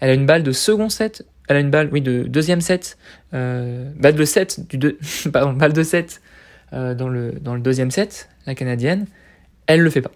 Elle 0.00 0.10
a 0.10 0.14
une 0.14 0.26
balle 0.26 0.42
de 0.42 0.52
second 0.52 0.88
set 0.88 1.24
elle 1.48 1.56
a 1.56 1.60
une 1.60 1.70
balle, 1.70 1.90
oui, 1.92 2.00
de 2.00 2.22
deuxième 2.22 2.60
set, 2.60 2.96
euh, 3.34 3.90
balle 3.96 4.14
de 4.14 4.24
7 4.24 4.66
du 4.68 4.78
deux, 4.78 4.98
pardon, 5.32 5.52
balle 5.52 5.72
de 5.72 5.82
7 5.82 6.20
euh, 6.74 6.94
dans 6.94 7.08
le 7.08 7.32
dans 7.32 7.54
le 7.54 7.60
deuxième 7.60 7.90
set, 7.90 8.28
la 8.46 8.54
canadienne, 8.54 9.06
elle 9.66 9.80
le 9.80 9.90
fait 9.90 10.02
pas. 10.02 10.12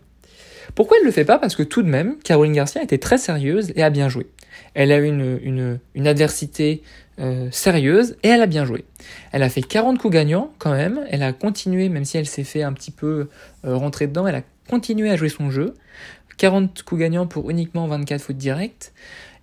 Pourquoi 0.75 0.99
elle 1.01 1.07
le 1.07 1.13
fait 1.13 1.25
pas? 1.25 1.39
Parce 1.39 1.57
que 1.57 1.63
tout 1.63 1.83
de 1.83 1.89
même, 1.89 2.17
Caroline 2.19 2.53
Garcia 2.53 2.83
était 2.83 2.99
très 2.99 3.19
sérieuse 3.19 3.73
et 3.75 3.83
a 3.83 3.91
bien 3.91 4.09
joué. 4.09 4.27
Elle 4.75 4.93
a 4.93 4.99
eu 4.99 5.07
une, 5.07 5.39
une, 5.43 5.79
une 5.95 6.07
adversité 6.07 6.83
euh, 7.21 7.49
sérieuse 7.51 8.17
et 8.23 8.29
elle 8.29 8.43
a 8.43 8.47
bien 8.47 8.65
joué. 8.65 8.85
Elle 9.33 9.43
a 9.43 9.49
fait 9.49 9.63
40 9.63 9.99
coups 9.99 10.15
gagnants 10.15 10.53
quand 10.59 10.73
même. 10.73 11.01
Elle 11.11 11.23
a 11.23 11.33
continué, 11.33 11.89
même 11.89 12.05
si 12.05 12.17
elle 12.17 12.27
s'est 12.27 12.45
fait 12.45 12.63
un 12.63 12.73
petit 12.73 12.91
peu 12.91 13.29
euh, 13.65 13.75
rentrer 13.75 14.07
dedans, 14.07 14.27
elle 14.27 14.37
a 14.37 14.43
continué 14.69 15.11
à 15.11 15.17
jouer 15.17 15.29
son 15.29 15.51
jeu. 15.51 15.75
40 16.37 16.83
coups 16.85 17.01
gagnants 17.01 17.27
pour 17.27 17.51
uniquement 17.51 17.89
24 17.89 18.21
fautes 18.21 18.37
directes. 18.37 18.93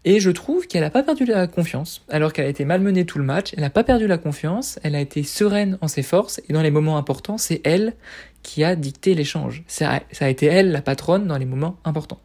Et 0.08 0.20
je 0.20 0.30
trouve 0.30 0.68
qu'elle 0.68 0.82
n'a 0.82 0.92
pas 0.92 1.02
perdu 1.02 1.26
la 1.26 1.48
confiance, 1.48 2.06
alors 2.10 2.32
qu'elle 2.32 2.46
a 2.46 2.50
été 2.50 2.64
malmenée 2.64 3.06
tout 3.06 3.18
le 3.18 3.24
match, 3.24 3.54
elle 3.58 3.62
n'a 3.62 3.72
pas 3.72 3.84
perdu 3.84 4.06
la 4.06 4.20
confiance, 4.20 4.80
elle 4.84 4.96
a 4.96 5.02
été 5.02 5.24
sereine 5.24 5.80
en 5.82 5.88
ses 5.88 6.04
forces, 6.04 6.40
et 6.48 6.54
dans 6.54 6.62
les 6.62 6.70
moments 6.70 6.98
importants, 6.98 7.40
c'est 7.40 7.60
elle 7.64 7.96
qui 8.44 8.64
a 8.64 8.76
dicté 8.76 9.16
l'échange. 9.16 9.64
Ça, 9.66 10.02
a 10.20 10.30
été 10.30 10.46
elle 10.46 10.72
la 10.72 10.84
patronne 10.84 11.26
dans 11.26 11.40
les 11.40 11.46
moments 11.46 11.78
importants. 11.86 12.22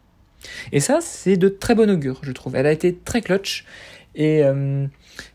Et 0.73 0.81
ça, 0.81 0.99
c'est 1.01 1.39
de 1.39 1.49
très 1.49 1.75
bon 1.75 1.91
augure, 1.91 2.21
je 2.23 2.33
trouve. 2.33 2.55
Elle 2.55 2.67
a 2.67 2.73
été 2.73 2.95
très 2.95 3.23
clutch, 3.23 3.65
et, 4.15 4.45
euh, 4.45 4.87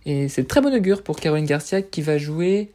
et 0.06 0.28
c'est 0.28 0.44
de 0.44 0.48
très 0.48 0.62
bon 0.62 0.74
augure 0.74 1.02
pour 1.02 1.20
Caroline 1.20 1.46
Garcia 1.46 1.82
qui 1.82 2.04
va 2.04 2.20
jouer... 2.20 2.72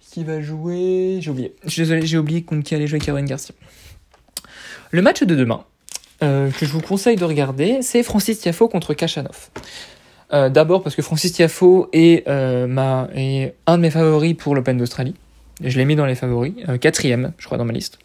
Qui 0.00 0.24
va 0.24 0.40
jouer... 0.40 1.18
J'ai 1.20 1.30
oublié. 1.30 1.54
Je 1.64 1.70
suis 1.70 1.82
désolé, 1.82 2.06
j'ai 2.06 2.16
oublié 2.16 2.42
contre 2.42 2.62
qui 2.62 2.74
allait 2.74 2.86
jouer 2.86 2.98
Caroline 2.98 3.26
Garcia. 3.26 3.54
Le 4.90 5.02
match 5.02 5.22
de 5.22 5.34
demain, 5.34 5.66
euh, 6.22 6.50
que 6.50 6.66
je 6.66 6.72
vous 6.72 6.80
conseille 6.80 7.16
de 7.16 7.24
regarder, 7.24 7.78
c'est 7.82 8.02
Francis 8.02 8.38
Tiafo 8.38 8.68
contre 8.68 8.94
Kachanov. 8.94 9.50
Euh, 10.32 10.48
D'abord 10.48 10.82
parce 10.82 10.94
que 10.94 11.02
Francis 11.02 11.32
Tiafo 11.32 11.88
est, 11.92 12.26
euh, 12.28 13.06
est 13.14 13.54
un 13.66 13.76
de 13.76 13.82
mes 13.82 13.90
favoris 13.90 14.34
pour 14.34 14.54
l'Open 14.54 14.78
d'Australie. 14.78 15.14
Je 15.62 15.76
l'ai 15.78 15.84
mis 15.84 15.96
dans 15.96 16.06
les 16.06 16.14
favoris, 16.14 16.54
quatrième, 16.80 17.32
je 17.38 17.46
crois, 17.46 17.58
dans 17.58 17.64
ma 17.64 17.72
liste. 17.72 17.98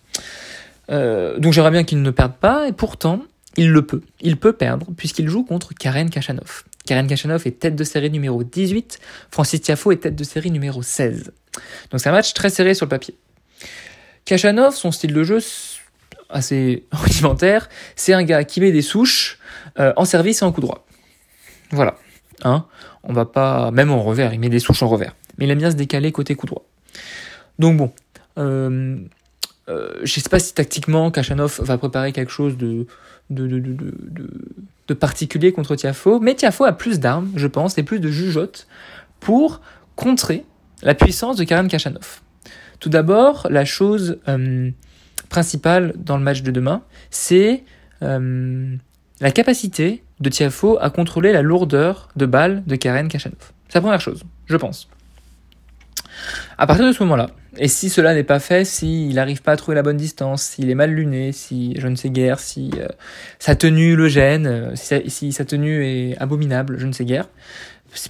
Donc 0.89 1.53
j'aimerais 1.53 1.71
bien 1.71 1.83
qu'il 1.83 2.01
ne 2.01 2.11
perde 2.11 2.33
pas, 2.33 2.67
et 2.67 2.71
pourtant, 2.71 3.21
il 3.55 3.71
le 3.71 3.81
peut. 3.81 4.01
Il 4.21 4.37
peut 4.37 4.53
perdre, 4.53 4.87
puisqu'il 4.95 5.27
joue 5.27 5.43
contre 5.43 5.73
Karen 5.73 6.09
Kachanov. 6.09 6.63
Karen 6.85 7.07
Kachanov 7.07 7.45
est 7.45 7.59
tête 7.59 7.75
de 7.75 7.83
série 7.83 8.11
numéro 8.11 8.43
18, 8.43 8.99
Francis 9.31 9.61
Tiafo 9.61 9.91
est 9.91 9.97
tête 9.97 10.15
de 10.15 10.23
série 10.23 10.51
numéro 10.51 10.83
16. 10.83 11.31
Donc 11.91 11.99
c'est 11.99 12.09
un 12.09 12.13
match 12.13 12.33
très 12.33 12.49
serré 12.49 12.73
sur 12.73 12.85
le 12.85 12.89
papier. 12.89 13.15
Kachanov, 14.25 14.75
son 14.75 14.91
style 14.91 15.13
de 15.13 15.23
jeu 15.23 15.39
assez 16.29 16.85
rudimentaire, 16.91 17.69
c'est 17.95 18.13
un 18.13 18.23
gars 18.23 18.43
qui 18.43 18.61
met 18.61 18.71
des 18.71 18.81
souches 18.81 19.39
euh, 19.79 19.93
en 19.95 20.05
service 20.05 20.41
et 20.41 20.45
en 20.45 20.51
coup 20.51 20.61
droit. 20.61 20.85
Voilà. 21.71 21.95
Hein 22.43 22.65
on 23.03 23.13
va 23.13 23.25
pas, 23.25 23.71
même 23.71 23.91
en 23.91 24.03
revers, 24.03 24.33
il 24.33 24.39
met 24.39 24.49
des 24.49 24.59
souches 24.59 24.83
en 24.83 24.87
revers. 24.87 25.15
Mais 25.37 25.45
il 25.45 25.51
aime 25.51 25.59
bien 25.59 25.71
se 25.71 25.75
décaler 25.75 26.11
côté 26.11 26.35
coup 26.35 26.45
droit. 26.45 26.65
Donc 27.59 27.77
bon, 27.77 27.91
euh, 28.37 28.97
euh, 29.69 30.05
sais 30.05 30.21
pas 30.29 30.39
si 30.39 30.53
tactiquement 30.53 31.11
Kachanov 31.11 31.59
va 31.61 31.77
préparer 31.77 32.11
quelque 32.11 32.31
chose 32.31 32.57
de, 32.57 32.85
de, 33.29 33.47
de, 33.47 33.59
de, 33.59 34.29
de, 34.87 34.93
particulier 34.93 35.51
contre 35.51 35.75
Tiafo, 35.75 36.19
mais 36.19 36.35
Tiafo 36.35 36.65
a 36.65 36.73
plus 36.73 36.99
d'armes, 36.99 37.31
je 37.35 37.47
pense, 37.47 37.77
et 37.77 37.83
plus 37.83 37.99
de 37.99 38.09
jugeotes 38.09 38.67
pour 39.19 39.61
contrer 39.95 40.45
la 40.83 40.93
puissance 40.93 41.37
de 41.37 41.43
Karen 41.43 41.67
Kachanov. 41.67 42.21
Tout 42.79 42.89
d'abord, 42.89 43.47
la 43.49 43.65
chose 43.65 44.19
euh, 44.27 44.69
principal 45.29 45.93
dans 45.97 46.17
le 46.17 46.23
match 46.23 46.41
de 46.41 46.51
demain, 46.51 46.81
c'est 47.09 47.63
euh, 48.03 48.75
la 49.19 49.31
capacité 49.31 50.03
de 50.19 50.29
Tiafo 50.29 50.77
à 50.79 50.89
contrôler 50.89 51.31
la 51.31 51.41
lourdeur 51.41 52.09
de 52.15 52.25
balle 52.25 52.63
de 52.65 52.75
Karen 52.75 53.07
Kachanov. 53.07 53.51
C'est 53.67 53.75
la 53.75 53.81
première 53.81 54.01
chose, 54.01 54.23
je 54.47 54.57
pense. 54.57 54.87
À 56.57 56.65
partir 56.65 56.87
de 56.87 56.91
ce 56.91 57.03
moment-là, 57.03 57.27
et 57.57 57.67
si 57.67 57.89
cela 57.89 58.13
n'est 58.13 58.23
pas 58.23 58.39
fait, 58.39 58.65
s'il 58.65 59.15
n'arrive 59.15 59.41
pas 59.41 59.53
à 59.53 59.55
trouver 59.55 59.75
la 59.75 59.83
bonne 59.83 59.97
distance, 59.97 60.43
s'il 60.43 60.69
est 60.69 60.75
mal 60.75 60.91
luné, 60.91 61.31
si 61.31 61.75
je 61.79 61.87
ne 61.87 61.95
sais 61.95 62.09
guère, 62.09 62.39
si 62.39 62.71
euh, 62.77 62.87
sa 63.39 63.55
tenue 63.55 63.95
le 63.95 64.07
gêne, 64.07 64.47
euh, 64.47 64.75
si, 64.75 65.31
sa 65.31 65.45
tenue 65.45 65.85
est 65.85 66.17
abominable, 66.17 66.77
je 66.79 66.87
ne 66.87 66.91
sais 66.91 67.05
guère, 67.05 67.29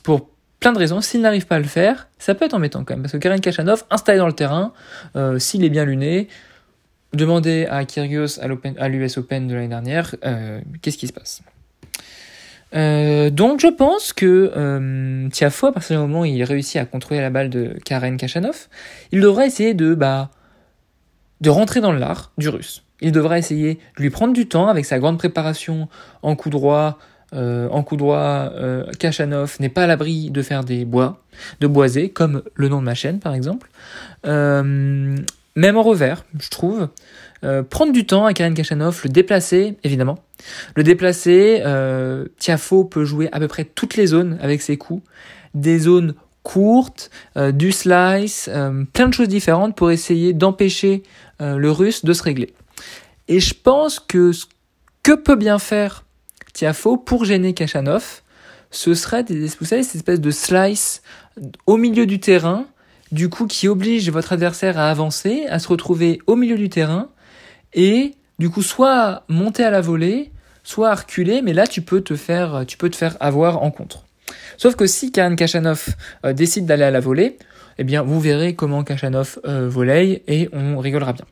pour 0.04 0.30
plein 0.60 0.74
de 0.74 0.80
raisons. 0.80 1.02
S'il 1.02 1.22
n'arrive 1.22 1.48
pas 1.48 1.56
à 1.56 1.60
le 1.60 1.66
faire, 1.66 2.08
ça 2.20 2.36
peut 2.36 2.46
être 2.46 2.54
embêtant 2.54 2.84
quand 2.84 2.94
même, 2.94 3.04
parce 3.04 3.14
que 3.14 3.18
Karen 3.18 3.40
Kachanov, 3.40 3.84
installé 3.90 4.18
dans 4.18 4.28
le 4.28 4.34
terrain, 4.34 4.74
s'il 5.38 5.64
est 5.64 5.70
bien 5.70 5.86
luné, 5.86 6.28
Demandez 7.14 7.66
à 7.70 7.86
Kyrgios 7.86 8.40
à 8.40 8.88
l'US 8.90 9.18
Open 9.18 9.48
de 9.48 9.56
l'année 9.56 9.68
dernière 9.68 10.16
euh, 10.26 10.60
qu'est-ce 10.82 10.98
qui 10.98 11.08
se 11.08 11.14
passe. 11.14 11.42
Euh, 12.76 13.30
donc 13.30 13.62
je 13.62 13.68
pense 13.68 14.12
que 14.12 14.52
euh, 14.56 15.30
Tiafo, 15.30 15.68
à 15.68 15.72
partir 15.72 16.02
du 16.02 16.08
moment 16.08 16.22
où 16.22 16.26
il 16.26 16.44
réussit 16.44 16.76
à 16.78 16.86
contrôler 16.86 17.22
la 17.22 17.30
balle 17.30 17.50
de 17.50 17.78
Karen 17.86 18.18
Kachanov, 18.18 18.68
il 19.14 19.22
devra 19.22 19.46
essayer 19.46 19.74
de 19.74 19.96
bah 19.96 20.32
de 21.40 21.50
rentrer 21.50 21.82
dans 21.82 21.94
l'art 21.94 22.32
du 22.38 22.50
russe. 22.50 22.84
Il 23.00 23.12
devra 23.12 23.38
essayer 23.38 23.76
de 23.76 24.02
lui 24.02 24.10
prendre 24.10 24.34
du 24.34 24.48
temps 24.48 24.68
avec 24.68 24.86
sa 24.86 25.00
grande 25.00 25.18
préparation 25.18 25.88
en 26.24 26.36
coup 26.36 26.50
droit. 26.50 26.98
Euh, 27.34 27.68
en 27.70 27.84
coup 27.84 27.98
droit, 27.98 28.52
euh, 28.54 28.86
Kachanov 29.00 29.58
n'est 29.60 29.70
pas 29.70 29.84
à 29.84 29.88
l'abri 29.88 30.32
de 30.32 30.42
faire 30.42 30.64
des 30.64 30.86
bois, 30.86 31.22
de 31.60 31.68
boiser, 31.68 32.10
comme 32.10 32.42
le 32.56 32.70
nom 32.70 32.80
de 32.80 32.86
ma 32.86 32.96
chaîne 32.96 33.20
par 33.20 33.34
exemple. 33.34 33.70
Euh, 34.26 35.16
même 35.58 35.76
en 35.76 35.82
revers, 35.82 36.24
je 36.40 36.50
trouve. 36.50 36.88
Euh, 37.44 37.64
prendre 37.64 37.92
du 37.92 38.06
temps 38.06 38.26
à 38.26 38.34
Karen 38.34 38.54
Kachanov, 38.54 39.02
le 39.04 39.10
déplacer, 39.10 39.76
évidemment. 39.84 40.20
Le 40.76 40.84
déplacer, 40.84 41.62
euh, 41.66 42.26
Tiafo 42.38 42.86
peut 42.86 43.06
jouer 43.06 43.28
à 43.32 43.40
peu 43.40 43.48
près 43.48 43.66
toutes 43.66 43.96
les 43.96 44.08
zones 44.08 44.38
avec 44.40 44.62
ses 44.62 44.78
coups. 44.78 45.04
Des 45.56 45.80
zones 45.80 46.14
courtes, 46.44 47.10
euh, 47.38 47.52
du 47.52 47.72
slice, 47.72 48.50
euh, 48.54 48.84
plein 48.94 49.08
de 49.08 49.14
choses 49.14 49.28
différentes 49.28 49.76
pour 49.76 49.90
essayer 49.92 50.34
d'empêcher 50.34 51.04
le 51.40 51.70
russe 51.70 52.04
de 52.04 52.14
se 52.14 52.24
régler. 52.24 52.52
Et 53.28 53.40
je 53.40 53.54
pense 53.54 54.00
que 54.00 54.32
ce 54.32 54.46
que 55.04 55.12
peut 55.12 55.36
bien 55.36 55.60
faire 55.60 56.04
Tiafo 56.54 56.98
pour 56.98 57.26
gêner 57.26 57.54
Kachanov, 57.54 58.24
ce 58.72 58.96
serait, 58.96 59.24
des, 59.24 59.46
vous 59.60 59.66
savez, 59.66 59.84
cette 59.84 59.98
espèce 59.98 60.20
de 60.20 60.32
slice 60.32 61.04
au 61.68 61.78
milieu 61.78 62.08
du 62.08 62.20
terrain, 62.20 62.66
du 63.12 63.30
coup 63.30 63.48
qui 63.48 63.68
oblige 63.68 64.10
votre 64.10 64.34
adversaire 64.34 64.78
à 64.78 64.90
avancer, 64.90 65.46
à 65.48 65.60
se 65.60 65.68
retrouver 65.68 66.20
au 66.28 66.36
milieu 66.36 66.58
du 66.58 66.70
terrain, 66.70 67.10
et 67.74 68.16
du 68.40 68.50
coup 68.50 68.62
soit 68.62 69.24
monter 69.28 69.64
à 69.64 69.70
la 69.70 69.82
volée, 69.82 70.32
soit 70.64 70.90
à 70.90 70.96
reculer, 70.96 71.42
mais 71.42 71.54
là 71.54 71.68
tu 71.68 71.82
peux 71.82 72.02
te 72.02 72.16
faire, 72.16 72.64
tu 72.68 72.78
peux 72.78 72.90
te 72.90 72.96
faire 72.96 73.18
avoir 73.20 73.64
en 73.64 73.72
contre. 73.72 74.04
Sauf 74.58 74.76
que 74.76 74.88
si 74.88 75.12
Karen 75.12 75.36
Kachanov 75.36 75.90
euh, 76.26 76.34
décide 76.34 76.66
d'aller 76.66 76.84
à 76.84 76.92
la 76.92 77.00
volée, 77.00 77.38
eh 77.78 77.84
bien 77.84 78.02
vous 78.02 78.20
verrez 78.20 78.56
comment 78.56 78.84
Kachanov 78.84 79.40
euh, 79.46 79.70
volée 79.70 80.24
et 80.28 80.50
on 80.54 80.80
rigolera 80.80 81.14
bien. 81.14 81.26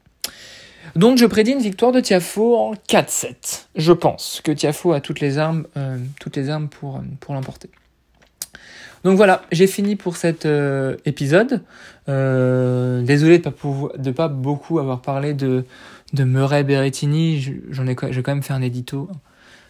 Donc 0.95 1.17
je 1.17 1.25
prédis 1.25 1.51
une 1.51 1.59
victoire 1.59 1.91
de 1.91 1.99
Tiafo 1.99 2.55
en 2.55 2.73
4-7. 2.73 3.65
Je 3.75 3.91
pense 3.91 4.41
que 4.43 4.51
Tiafo 4.51 4.93
a 4.93 5.01
toutes 5.01 5.19
les 5.19 5.38
armes, 5.38 5.65
euh, 5.75 5.97
toutes 6.19 6.38
les 6.38 6.49
armes 6.49 6.69
pour, 6.69 7.01
pour 7.19 7.33
l'emporter. 7.33 7.69
Donc 9.06 9.18
voilà, 9.18 9.44
j'ai 9.52 9.68
fini 9.68 9.96
pour 9.96 10.18
cet 10.18 10.48
euh, 10.48 10.98
épisode. 11.06 11.63
Euh, 12.10 13.04
désolé 13.04 13.38
de 13.38 14.12
pas, 14.12 14.28
beaucoup 14.28 14.80
avoir 14.80 15.04
parlé 15.04 15.36
de, 15.36 15.63
de 16.13 16.24
Murray 16.24 16.63
Berrettini. 16.63 17.62
J'en 17.70 17.86
ai, 17.86 17.96
j'ai 18.10 18.24
quand 18.24 18.34
même 18.34 18.41
fait 18.41 18.54
un 18.54 18.63
édito 18.63 19.08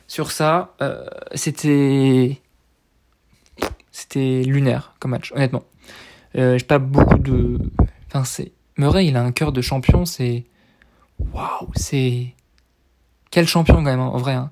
sur 0.08 0.32
ça. 0.32 0.74
Euh, 0.82 1.06
c'était, 1.34 2.40
c'était 3.92 4.42
lunaire 4.46 4.96
comme 5.02 5.12
match, 5.12 5.34
honnêtement. 5.34 5.66
j'ai 6.34 6.58
pas 6.66 6.80
beaucoup 6.80 7.20
de, 7.20 7.60
enfin 8.08 8.24
c'est, 8.24 8.54
Murray, 8.78 9.08
il 9.08 9.18
a 9.18 9.22
un 9.22 9.34
cœur 9.34 9.52
de 9.52 9.60
champion. 9.60 10.06
C'est, 10.06 10.46
waouh, 11.34 11.72
c'est 11.76 12.34
quel 13.32 13.50
champion 13.50 13.76
quand 13.76 13.82
même 13.82 14.00
en 14.00 14.16
vrai. 14.16 14.36
Hein. 14.36 14.50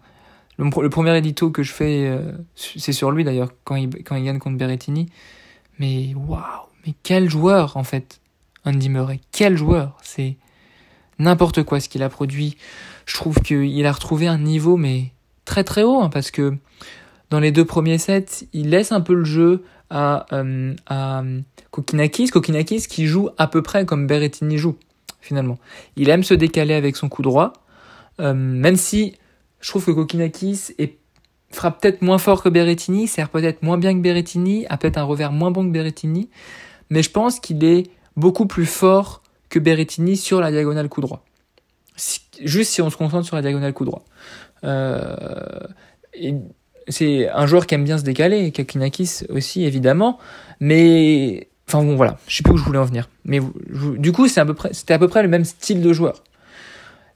Le, 0.58 0.90
premier 0.90 1.18
édito 1.18 1.50
que 1.50 1.64
je 1.64 1.72
fais, 1.72 2.08
euh, 2.08 2.34
c'est 2.56 2.94
sur 2.94 3.12
lui 3.12 3.24
d'ailleurs, 3.24 3.50
quand 3.64 3.76
il, 3.76 3.90
quand 4.04 4.16
il 4.16 4.24
gagne 4.24 4.40
contre 4.40 4.58
Berrettini. 4.58 5.08
Mais 5.80 6.14
waouh, 6.16 6.40
mais 6.86 6.94
quel 7.04 7.30
joueur 7.30 7.78
en 7.78 7.84
fait, 7.84 8.20
Andy 8.66 8.90
Murray, 8.90 9.20
quel 9.32 9.58
joueur 9.58 9.98
C'est 10.04 10.38
n'importe 11.20 11.64
quoi 11.64 11.80
ce 11.80 11.90
qu'il 11.90 12.04
a 12.04 12.10
produit. 12.10 12.58
Je 13.06 13.16
trouve 13.16 13.40
qu'il 13.42 13.86
a 13.86 13.92
retrouvé 13.92 14.28
un 14.28 14.38
niveau 14.38 14.78
mais 14.78 15.12
très 15.46 15.64
très 15.64 15.84
haut, 15.84 16.02
hein, 16.02 16.10
parce 16.10 16.32
que 16.32 16.56
dans 17.30 17.40
les 17.40 17.52
deux 17.52 17.66
premiers 17.66 17.98
sets, 17.98 18.48
il 18.54 18.70
laisse 18.70 18.92
un 18.92 19.02
peu 19.02 19.16
le 19.16 19.26
jeu 19.26 19.64
à, 19.90 20.26
euh, 20.34 20.76
à 20.88 21.24
Kokinakis, 21.72 22.30
Kokinakis 22.30 22.88
qui 22.88 23.08
joue 23.08 23.30
à 23.38 23.48
peu 23.48 23.62
près 23.62 23.86
comme 23.86 24.06
Berrettini 24.06 24.58
joue, 24.58 24.78
finalement. 25.20 25.58
Il 25.96 26.10
aime 26.10 26.24
se 26.24 26.36
décaler 26.36 26.76
avec 26.76 26.96
son 26.96 27.10
coup 27.10 27.24
droit, 27.24 27.54
euh, 28.20 28.34
même 28.34 28.76
si 28.76 29.16
je 29.64 29.70
trouve 29.70 29.86
que 29.86 29.92
Kokinakis 29.92 30.76
est, 30.78 30.98
frappe 31.50 31.82
peut-être 31.82 32.02
moins 32.02 32.18
fort 32.18 32.44
que 32.44 32.50
Berrettini, 32.50 33.08
sert 33.08 33.30
peut-être 33.30 33.64
moins 33.64 33.78
bien 33.78 33.94
que 33.94 34.02
Berrettini, 34.02 34.66
a 34.68 34.78
peut-être 34.78 34.98
un 34.98 35.04
revers 35.04 35.32
moins 35.32 35.52
bon 35.52 35.66
que 35.66 35.72
Berrettini, 35.72 36.30
mais 36.90 37.02
je 37.02 37.10
pense 37.10 37.40
qu'il 37.40 37.64
est 37.64 37.90
beaucoup 38.18 38.46
plus 38.46 38.66
fort 38.66 39.24
que 39.50 39.60
Berrettini 39.60 40.18
sur 40.18 40.42
la 40.42 40.52
diagonale 40.52 40.90
coup 40.90 41.00
droit. 41.00 41.24
juste 42.44 42.72
si 42.72 42.82
on 42.82 42.90
se 42.90 42.98
concentre 42.98 43.26
sur 43.26 43.38
la 43.38 43.42
diagonale 43.42 43.74
coup 43.74 43.86
droit. 43.86 44.04
Euh, 44.66 45.16
c'est 46.90 47.30
un 47.30 47.48
joueur 47.48 47.66
qui 47.66 47.76
aime 47.76 47.86
bien 47.86 47.98
se 47.98 48.04
décaler, 48.04 48.52
Kakinakis 48.52 49.22
aussi 49.30 49.64
évidemment, 49.64 50.20
mais 50.60 51.48
enfin 51.70 51.82
bon 51.82 51.96
voilà, 51.96 52.18
je 52.28 52.36
sais 52.36 52.44
plus 52.44 52.52
où 52.52 52.58
je 52.58 52.66
voulais 52.66 52.80
en 52.80 52.86
venir. 52.86 53.08
Mais 53.24 53.40
du 53.98 54.12
coup, 54.12 54.28
c'est 54.28 54.42
à 54.42 54.46
c'était 54.74 54.94
à 54.94 55.00
peu 55.00 55.08
près 55.08 55.24
le 55.24 55.30
même 55.30 55.46
style 55.46 55.82
de 55.82 55.94
joueur. 55.94 56.22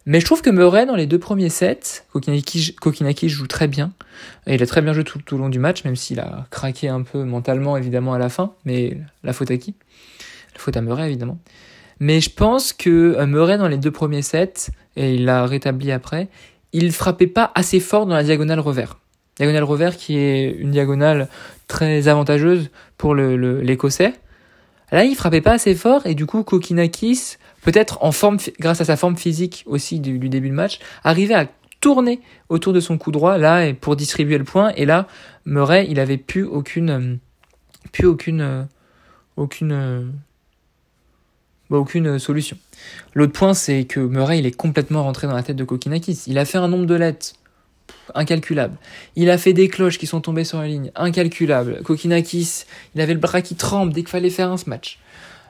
Mais 0.08 0.22
je 0.22 0.26
trouve 0.26 0.42
que 0.42 0.50
Murray 0.50 0.86
dans 0.86 0.96
les 0.96 1.06
deux 1.06 1.20
premiers 1.20 1.50
sets, 1.50 2.06
Kokinakis, 2.14 3.28
joue 3.28 3.46
très 3.46 3.68
bien. 3.68 3.92
Et 4.48 4.56
il 4.56 4.64
a 4.64 4.66
très 4.66 4.82
bien 4.82 4.94
joué 4.94 5.04
tout, 5.04 5.22
au 5.36 5.38
long 5.38 5.50
du 5.50 5.60
match, 5.60 5.84
même 5.84 5.98
s'il 5.98 6.22
a 6.22 6.48
craqué 6.50 6.88
un 6.88 7.02
peu 7.02 7.26
mentalement 7.26 7.76
évidemment 7.76 8.14
à 8.14 8.18
la 8.18 8.30
fin, 8.30 8.54
mais 8.64 8.98
la 9.26 9.34
faute 9.34 9.52
à 9.52 9.58
qui? 9.58 9.76
La 10.54 10.62
faute 10.62 10.78
à 10.78 10.82
Murray 10.82 11.08
évidemment. 11.08 11.38
Mais 12.00 12.22
je 12.22 12.30
pense 12.30 12.72
que 12.72 13.18
euh, 13.18 13.26
Murray 13.26 13.58
dans 13.58 13.68
les 13.68 13.78
deux 13.78 13.92
premiers 13.92 14.22
sets, 14.22 14.72
et 14.96 15.16
il 15.16 15.26
l'a 15.26 15.46
rétabli 15.46 15.92
après, 15.92 16.30
il 16.72 16.94
frappait 16.94 17.28
pas 17.28 17.52
assez 17.54 17.82
fort 17.82 18.06
dans 18.06 18.16
la 18.16 18.24
diagonale 18.24 18.62
revers. 18.62 18.98
Diagonale 19.36 19.66
revers 19.66 19.98
qui 19.98 20.18
est 20.18 20.52
une 20.52 20.72
diagonale 20.72 21.28
très 21.68 22.08
avantageuse 22.08 22.70
pour 22.98 23.14
l'Écossais. 23.14 24.08
Le, 24.08 24.14
Là, 24.92 25.04
il 25.04 25.16
frappait 25.16 25.42
pas 25.42 25.52
assez 25.52 25.76
fort 25.76 26.06
et 26.06 26.16
du 26.16 26.26
coup, 26.26 26.44
Kokinakis, 26.44 27.36
peut-être 27.68 28.02
en 28.02 28.14
forme, 28.14 28.38
grâce 28.62 28.80
à 28.80 28.86
sa 28.86 28.96
forme 28.96 29.18
physique 29.18 29.66
aussi 29.68 30.00
du, 30.00 30.30
début 30.30 30.48
de 30.48 30.54
match, 30.54 30.80
arrivait 31.04 31.34
à 31.34 31.50
tourner 31.82 32.22
autour 32.48 32.72
de 32.72 32.80
son 32.80 32.98
coup 32.98 33.12
droit 33.12 33.38
là 33.38 33.74
pour 33.74 33.98
distribuer 33.98 34.38
le 34.38 34.46
point. 34.46 34.72
Et 34.78 34.86
là, 34.86 35.06
Murray, 35.44 35.86
il 35.90 36.00
avait 36.00 36.16
plus 36.16 36.46
aucune, 36.46 37.20
plus 37.92 38.08
aucune, 38.08 38.70
aucune, 39.36 40.14
bah, 41.70 41.78
aucune 41.78 42.18
solution. 42.20 42.58
L'autre 43.14 43.34
point, 43.34 43.54
c'est 43.54 43.84
que 43.84 44.00
Murray, 44.00 44.40
il 44.40 44.46
est 44.46 44.56
complètement 44.56 45.04
rentré 45.04 45.28
dans 45.28 45.36
la 45.36 45.44
tête 45.44 45.58
de 45.58 45.66
Kokinakis. 45.66 46.24
Il 46.28 46.38
a 46.38 46.46
fait 46.46 46.60
un 46.60 46.70
nombre 46.70 46.86
de 46.86 46.96
lettres 46.96 47.34
incalculable. 48.16 48.78
Il 49.18 49.30
a 49.30 49.38
fait 49.38 49.52
des 49.52 49.68
cloches 49.68 49.98
qui 49.98 50.08
sont 50.08 50.22
tombées 50.22 50.46
sur 50.46 50.60
la 50.60 50.68
ligne, 50.68 50.90
incalculable. 50.96 51.82
Kokinakis, 51.84 52.64
il 52.96 53.02
avait 53.02 53.14
le 53.14 53.20
bras 53.20 53.42
qui 53.42 53.56
tremble 53.56 53.92
dès 53.92 54.04
qu'il 54.04 54.10
fallait 54.10 54.30
faire 54.30 54.50
un 54.50 54.58
smash. 54.58 55.00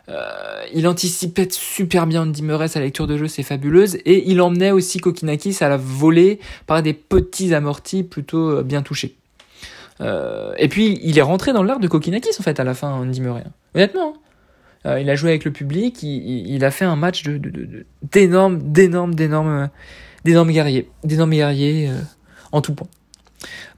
Euh, 0.09 0.63
il 0.73 0.87
anticipait 0.87 1.47
super 1.51 2.07
bien 2.07 2.21
Andy 2.21 2.41
Murray, 2.41 2.67
sa 2.67 2.79
lecture 2.79 3.07
de 3.07 3.17
jeu 3.17 3.27
c'est 3.27 3.43
fabuleuse, 3.43 3.95
et 4.05 4.29
il 4.29 4.41
emmenait 4.41 4.71
aussi 4.71 4.99
Kokinakis 4.99 5.57
à 5.61 5.69
la 5.69 5.77
volée 5.77 6.39
par 6.65 6.81
des 6.81 6.93
petits 6.93 7.53
amortis 7.53 8.03
plutôt 8.03 8.57
euh, 8.57 8.63
bien 8.63 8.81
touchés. 8.81 9.15
Euh, 9.99 10.53
et 10.57 10.69
puis 10.69 10.99
il 11.03 11.17
est 11.17 11.23
rentré 11.23 11.51
dans 11.51 11.63
l'art 11.63 11.79
de 11.79 11.87
Kokinakis 11.87 12.39
en 12.39 12.43
fait 12.43 12.59
à 12.59 12.63
la 12.63 12.73
fin 12.73 12.89
Andy 12.89 13.19
Murray. 13.19 13.43
Honnêtement, 13.75 14.13
hein. 14.85 14.99
il 14.99 15.09
a 15.09 15.15
joué 15.15 15.31
avec 15.31 15.43
le 15.43 15.51
public, 15.51 16.01
il, 16.03 16.63
a 16.63 16.71
fait 16.71 16.85
un 16.85 16.95
match 16.95 17.23
de 17.23 17.85
d'énormes, 18.03 18.59
d'énormes, 18.61 19.13
d'énormes, 19.13 19.69
d'énormes 20.23 20.51
guerriers, 20.51 20.89
d'énormes 21.03 21.31
guerriers 21.31 21.89
en 22.51 22.61
tout 22.61 22.73
point. 22.73 22.87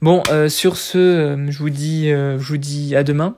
Bon, 0.02 0.22
euh, 0.30 0.48
sur 0.48 0.76
ce, 0.76 0.98
euh, 0.98 1.50
je 1.50 1.58
vous 1.58 1.70
dis, 1.70 2.10
euh, 2.10 2.38
je 2.38 2.48
vous 2.48 2.56
dis 2.56 2.96
à 2.96 3.04
demain. 3.04 3.36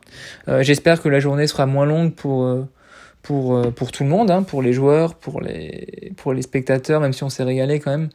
J'espère 0.60 1.02
que 1.02 1.08
la 1.08 1.20
journée 1.20 1.46
sera 1.46 1.66
moins 1.66 1.86
longue 1.86 2.14
pour 2.14 2.56
pour 3.22 3.60
pour 3.72 3.92
tout 3.92 4.04
le 4.04 4.10
monde, 4.10 4.30
hein, 4.30 4.42
pour 4.42 4.62
les 4.62 4.72
joueurs, 4.72 5.14
pour 5.14 5.40
les 5.40 6.12
pour 6.16 6.32
les 6.32 6.42
spectateurs, 6.42 7.00
même 7.00 7.12
si 7.12 7.24
on 7.24 7.28
s'est 7.28 7.44
régalé 7.44 7.80
quand 7.80 7.90
même. 7.90 8.08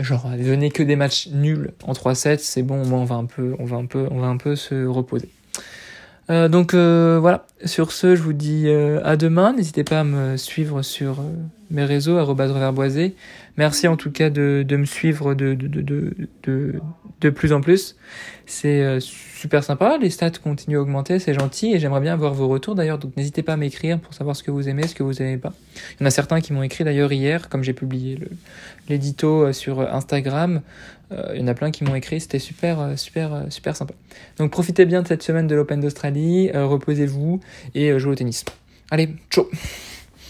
genre, 0.00 0.28
venez 0.38 0.70
que 0.70 0.82
des 0.82 0.96
matchs 0.96 1.28
nuls 1.28 1.72
en 1.84 1.92
3-7, 1.92 2.38
c'est 2.38 2.62
bon, 2.62 2.84
moins 2.86 3.00
on 3.00 3.04
va 3.04 3.16
un 3.16 3.26
peu, 3.26 3.54
on 3.58 3.64
va 3.64 3.76
un 3.76 3.86
peu, 3.86 4.08
on 4.10 4.20
va 4.20 4.26
un 4.28 4.36
peu 4.36 4.56
se 4.56 4.86
reposer. 4.86 5.28
Euh, 6.30 6.48
donc 6.48 6.72
euh, 6.72 7.18
voilà, 7.20 7.46
sur 7.64 7.92
ce, 7.92 8.14
je 8.14 8.22
vous 8.22 8.32
dis 8.32 8.64
euh, 8.66 9.00
à 9.04 9.16
demain. 9.16 9.52
N'hésitez 9.52 9.84
pas 9.84 10.00
à 10.00 10.04
me 10.04 10.36
suivre 10.36 10.82
sur 10.82 11.18
mes 11.70 11.84
réseaux, 11.84 12.24
reverboisé. 12.24 13.14
Merci 13.56 13.86
en 13.86 13.96
tout 13.96 14.10
cas 14.10 14.30
de, 14.30 14.64
me 14.70 14.84
suivre 14.84 15.34
de, 15.34 15.54
de, 15.54 17.30
plus 17.30 17.52
en 17.52 17.60
plus. 17.60 17.96
C'est 18.46 18.98
super 19.00 19.62
sympa, 19.62 19.98
les 19.98 20.10
stats 20.10 20.30
continuent 20.30 20.78
à 20.78 20.80
augmenter, 20.80 21.18
c'est 21.18 21.34
gentil 21.34 21.72
et 21.74 21.78
j'aimerais 21.78 22.00
bien 22.00 22.14
avoir 22.14 22.34
vos 22.34 22.48
retours 22.48 22.74
d'ailleurs. 22.74 22.98
Donc 22.98 23.16
n'hésitez 23.16 23.42
pas 23.42 23.52
à 23.52 23.56
m'écrire 23.56 23.98
pour 24.00 24.14
savoir 24.14 24.36
ce 24.36 24.42
que 24.42 24.50
vous 24.50 24.68
aimez, 24.68 24.86
ce 24.86 24.94
que 24.94 25.02
vous 25.02 25.12
n'aimez 25.14 25.38
pas. 25.38 25.52
Il 25.76 26.02
y 26.02 26.04
en 26.04 26.06
a 26.06 26.10
certains 26.10 26.40
qui 26.40 26.52
m'ont 26.52 26.62
écrit 26.62 26.84
d'ailleurs 26.84 27.12
hier, 27.12 27.48
comme 27.48 27.62
j'ai 27.62 27.74
publié 27.74 28.18
l'édito 28.88 29.52
sur 29.52 29.80
Instagram. 29.80 30.62
Euh, 31.12 31.32
il 31.34 31.40
y 31.40 31.44
en 31.44 31.48
a 31.48 31.54
plein 31.54 31.70
qui 31.70 31.84
m'ont 31.84 31.94
écrit, 31.94 32.20
c'était 32.20 32.38
super, 32.38 32.80
euh, 32.80 32.96
super, 32.96 33.34
euh, 33.34 33.42
super 33.48 33.76
sympa. 33.76 33.94
Donc 34.38 34.50
profitez 34.50 34.84
bien 34.84 35.02
de 35.02 35.08
cette 35.08 35.22
semaine 35.22 35.46
de 35.46 35.54
l'Open 35.54 35.80
d'Australie, 35.80 36.50
reposez-vous 36.52 37.40
et 37.74 37.98
jouez 37.98 38.12
au 38.12 38.14
tennis. 38.14 38.44
Allez, 38.90 39.10
ciao 39.30 39.48